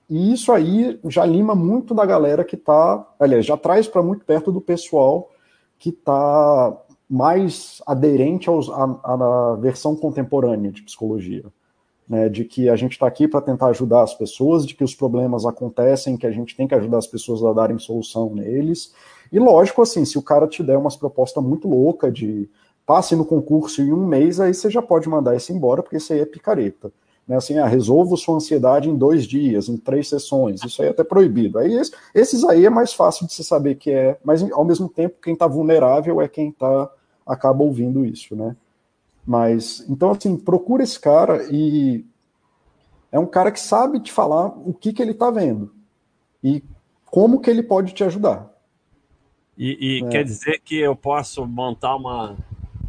[0.08, 4.24] e isso aí já lima muito da galera que está, aliás, já traz para muito
[4.24, 5.30] perto do pessoal
[5.78, 6.76] que está
[7.08, 11.44] mais aderente aos, à, à versão contemporânea de psicologia.
[12.08, 14.94] Né, de que a gente está aqui para tentar ajudar as pessoas, de que os
[14.94, 18.94] problemas acontecem, que a gente tem que ajudar as pessoas a darem solução neles.
[19.32, 22.48] E lógico, assim, se o cara te der umas propostas muito louca de
[22.86, 26.12] passe no concurso em um mês, aí você já pode mandar isso embora, porque isso
[26.12, 26.92] aí é picareta
[27.26, 30.90] né, assim, ah, resolvo sua ansiedade em dois dias, em três sessões, isso aí é
[30.92, 31.58] até proibido.
[31.58, 31.80] Aí
[32.14, 35.32] esses aí é mais fácil de se saber que é, mas ao mesmo tempo quem
[35.32, 36.90] está vulnerável é quem tá
[37.26, 38.56] acaba ouvindo isso, né?
[39.26, 42.04] Mas então assim, procura esse cara e
[43.10, 45.74] é um cara que sabe te falar o que que ele está vendo
[46.44, 46.62] e
[47.06, 48.54] como que ele pode te ajudar.
[49.58, 50.08] E, e é.
[50.08, 52.36] quer dizer que eu posso montar uma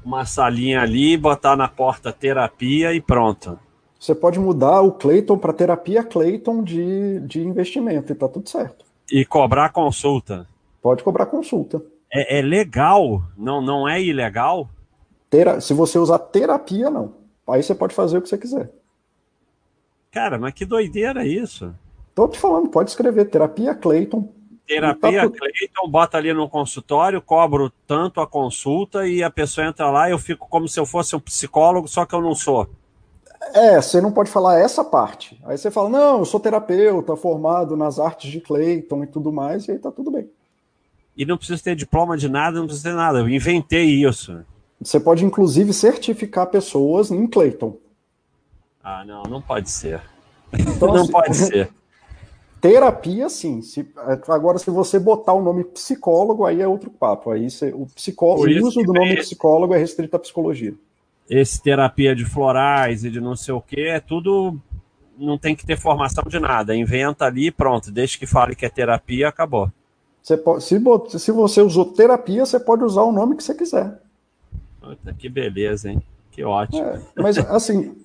[0.06, 3.60] uma salinha ali, botar na porta terapia e pronto.
[4.00, 8.86] Você pode mudar o Clayton para terapia Clayton de, de investimento e tá tudo certo.
[9.12, 10.48] E cobrar consulta.
[10.82, 11.82] Pode cobrar consulta.
[12.14, 14.70] É, é legal, não, não é ilegal?
[15.30, 17.14] Tera, se você usar terapia, não.
[17.48, 18.70] Aí você pode fazer o que você quiser.
[20.12, 21.74] Cara, mas que doideira isso?
[22.14, 24.30] Tô te falando, pode escrever terapia Clayton.
[24.66, 29.90] Terapia tá Clayton, bota ali no consultório, cobro tanto a consulta e a pessoa entra
[29.90, 32.70] lá e eu fico como se eu fosse um psicólogo, só que eu não sou.
[33.54, 35.40] É, você não pode falar essa parte.
[35.44, 39.68] Aí você fala, não, eu sou terapeuta, formado nas artes de Clayton e tudo mais,
[39.68, 40.30] e aí tá tudo bem.
[41.16, 43.20] E não precisa ter diploma de nada, não precisa ter nada.
[43.20, 44.40] Eu inventei isso.
[44.80, 47.76] Você pode, inclusive, certificar pessoas em Clayton.
[48.84, 50.02] Ah, não, não pode ser.
[50.54, 51.70] Então, não assim, pode ser.
[52.62, 53.62] Terapia, sim.
[53.62, 53.88] Se,
[54.28, 57.32] agora, se você botar o nome psicólogo, aí é outro papo.
[57.32, 60.76] Aí você, o, psicólogo, o uso do nome psicólogo é restrito à psicologia
[61.30, 64.60] esse terapia de florais e de não sei o que, é tudo.
[65.18, 66.76] Não tem que ter formação de nada.
[66.76, 67.92] Inventa ali pronto.
[67.92, 69.72] Desde que fale que é terapia, acabou.
[70.22, 70.64] Você pode,
[71.12, 74.00] se, se você usou terapia, você pode usar o nome que você quiser.
[74.82, 76.02] Puta, que beleza, hein?
[76.32, 76.84] Que ótimo.
[76.84, 77.96] É, mas assim.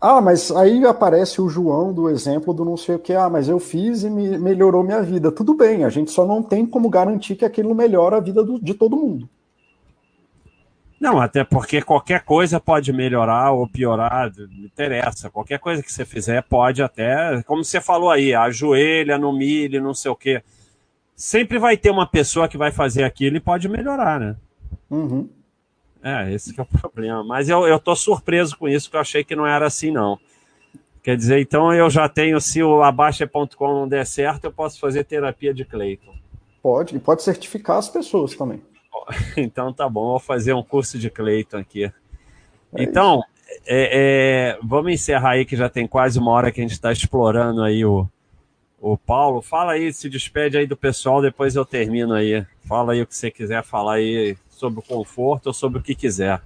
[0.00, 3.12] ah, mas aí aparece o João do exemplo do não sei o que.
[3.12, 5.30] Ah, mas eu fiz e me melhorou minha vida.
[5.30, 8.58] Tudo bem, a gente só não tem como garantir que aquilo melhora a vida do,
[8.58, 9.28] de todo mundo.
[11.00, 15.30] Não, até porque qualquer coisa pode melhorar ou piorar, não interessa.
[15.30, 19.94] Qualquer coisa que você fizer pode até, como você falou aí, ajoelha no milho, não
[19.94, 20.42] sei o quê.
[21.14, 24.36] Sempre vai ter uma pessoa que vai fazer aquilo e pode melhorar, né?
[24.90, 25.28] Uhum.
[26.02, 27.22] É, esse é o problema.
[27.24, 30.18] Mas eu, eu tô surpreso com isso, porque eu achei que não era assim, não.
[31.02, 35.04] Quer dizer, então eu já tenho, se o abaixa.com não der certo, eu posso fazer
[35.04, 36.14] terapia de Cleiton.
[36.62, 38.60] Pode, e pode certificar as pessoas também.
[39.36, 41.84] Então tá bom, vou fazer um curso de Cleiton aqui.
[41.84, 41.92] É
[42.76, 43.22] então,
[43.66, 46.92] é, é, vamos encerrar aí, que já tem quase uma hora que a gente está
[46.92, 48.06] explorando aí o,
[48.80, 49.40] o Paulo.
[49.40, 52.44] Fala aí, se despede aí do pessoal, depois eu termino aí.
[52.66, 55.94] Fala aí o que você quiser falar aí sobre o conforto ou sobre o que
[55.94, 56.40] quiser.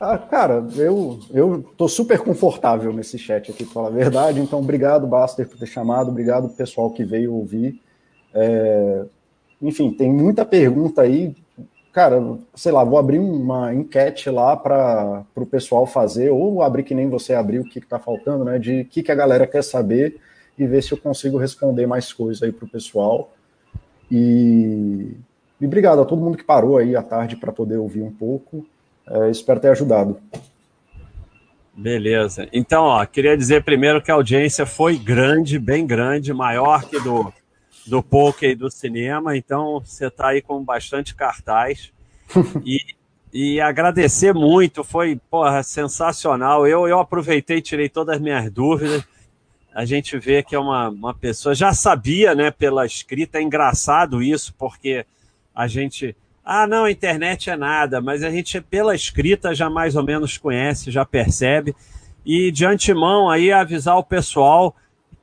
[0.00, 4.38] Ah, cara, eu, eu tô super confortável nesse chat aqui, para falar a verdade.
[4.38, 6.10] Então, obrigado, Baster, por ter chamado.
[6.10, 7.80] Obrigado, pessoal que veio ouvir.
[8.32, 9.04] É,
[9.60, 11.34] enfim, tem muita pergunta aí.
[11.92, 12.22] Cara,
[12.54, 17.08] sei lá, vou abrir uma enquete lá para o pessoal fazer, ou abrir que nem
[17.08, 18.58] você abriu, o que está faltando, né?
[18.58, 20.16] De o que, que a galera quer saber
[20.56, 23.32] e ver se eu consigo responder mais coisas aí para o pessoal.
[24.10, 25.12] E,
[25.60, 28.66] e obrigado a todo mundo que parou aí à tarde para poder ouvir um pouco.
[29.08, 30.18] É, espero ter ajudado.
[31.74, 32.48] Beleza.
[32.52, 37.32] Então, ó, queria dizer primeiro que a audiência foi grande, bem grande, maior que do,
[37.88, 39.36] do poker e do cinema.
[39.36, 41.92] Então, você está aí com bastante cartaz.
[42.64, 42.78] e,
[43.32, 46.66] e agradecer muito, foi porra, sensacional.
[46.66, 49.04] Eu, eu aproveitei, tirei todas as minhas dúvidas.
[49.74, 54.22] A gente vê que é uma, uma pessoa, já sabia, né, pela escrita, é engraçado
[54.22, 55.06] isso, porque
[55.54, 56.16] a gente
[56.50, 60.38] ah, não, a internet é nada, mas a gente, pela escrita, já mais ou menos
[60.38, 61.76] conhece, já percebe.
[62.24, 64.74] E de antemão aí avisar o pessoal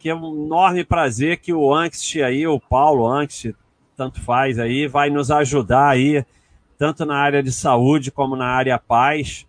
[0.10, 3.53] é um enorme prazer que o Angst aí, o Paulo Angst,
[3.95, 6.26] tanto faz aí, vai nos ajudar aí,
[6.78, 9.45] tanto na área de saúde como na área paz,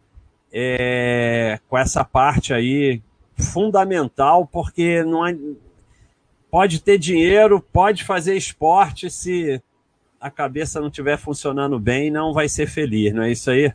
[0.52, 3.02] é, com essa parte aí
[3.36, 5.36] fundamental, porque não é,
[6.50, 9.60] pode ter dinheiro, pode fazer esporte se
[10.20, 13.72] a cabeça não estiver funcionando bem, não vai ser feliz, não é isso aí?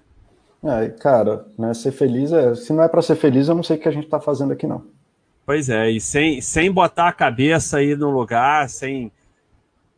[0.63, 2.53] É, cara, né, ser feliz é.
[2.55, 4.53] Se não é para ser feliz, eu não sei o que a gente está fazendo
[4.53, 4.83] aqui, não.
[5.45, 9.11] Pois é, e sem, sem botar a cabeça aí no lugar, sem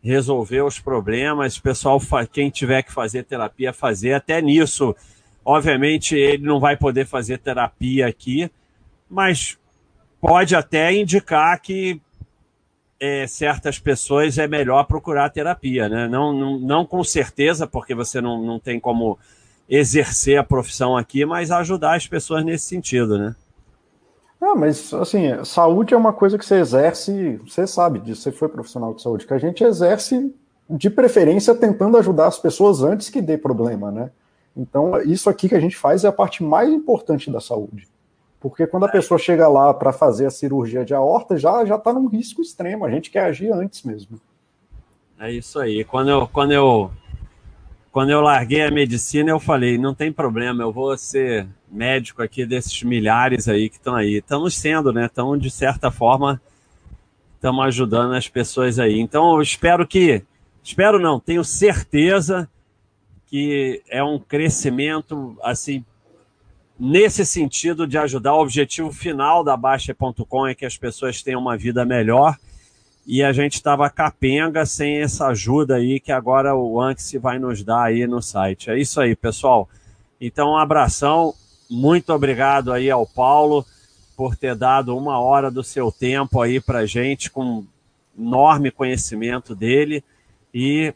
[0.01, 1.99] resolver os problemas, pessoal,
[2.31, 4.13] quem tiver que fazer terapia, fazer.
[4.13, 4.95] Até nisso,
[5.45, 8.51] obviamente, ele não vai poder fazer terapia aqui,
[9.09, 9.57] mas
[10.19, 12.01] pode até indicar que
[12.99, 16.07] é, certas pessoas é melhor procurar terapia, né?
[16.07, 19.17] Não, não, não com certeza, porque você não, não tem como
[19.69, 23.35] exercer a profissão aqui, mas ajudar as pessoas nesse sentido, né?
[24.43, 28.49] Ah, mas assim, saúde é uma coisa que você exerce, você sabe disso, você foi
[28.49, 30.35] profissional de saúde, que a gente exerce
[30.69, 34.11] de preferência tentando ajudar as pessoas antes que dê problema, né?
[34.55, 37.87] Então, isso aqui que a gente faz é a parte mais importante da saúde.
[38.39, 41.93] Porque quando a pessoa chega lá para fazer a cirurgia de aorta, já já está
[41.93, 42.83] num risco extremo.
[42.83, 44.19] A gente quer agir antes mesmo.
[45.17, 45.85] É isso aí.
[45.85, 46.91] Quando eu, quando eu,
[47.93, 52.43] quando eu larguei a medicina, eu falei: não tem problema, eu vou ser médico aqui
[52.43, 54.15] desses milhares aí que estão aí.
[54.15, 55.05] Estamos sendo, né?
[55.05, 56.41] Estão, de certa forma,
[57.35, 58.99] estamos ajudando as pessoas aí.
[58.99, 60.23] Então, eu espero que.
[60.63, 62.49] Espero não, tenho certeza
[63.27, 65.85] que é um crescimento assim
[66.79, 68.33] nesse sentido de ajudar.
[68.33, 72.37] O objetivo final da Baixa.com é que as pessoas tenham uma vida melhor
[73.06, 77.64] e a gente estava capenga sem essa ajuda aí que agora o Anxi vai nos
[77.64, 78.70] dar aí no site.
[78.70, 79.68] É isso aí, pessoal.
[80.20, 81.34] Então, um abração.
[81.70, 83.66] Muito obrigado aí ao Paulo
[84.16, 87.66] por ter dado uma hora do seu tempo aí para gente com
[88.18, 90.04] enorme conhecimento dele
[90.54, 90.93] e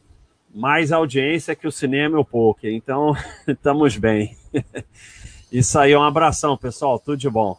[0.53, 2.71] mais audiência que o cinema e o poker.
[2.73, 3.13] Então,
[3.47, 4.37] estamos bem.
[5.51, 6.99] Isso aí, um abração, pessoal.
[6.99, 7.57] Tudo de bom.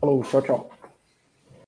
[0.00, 0.79] Falou, tchau, tchau.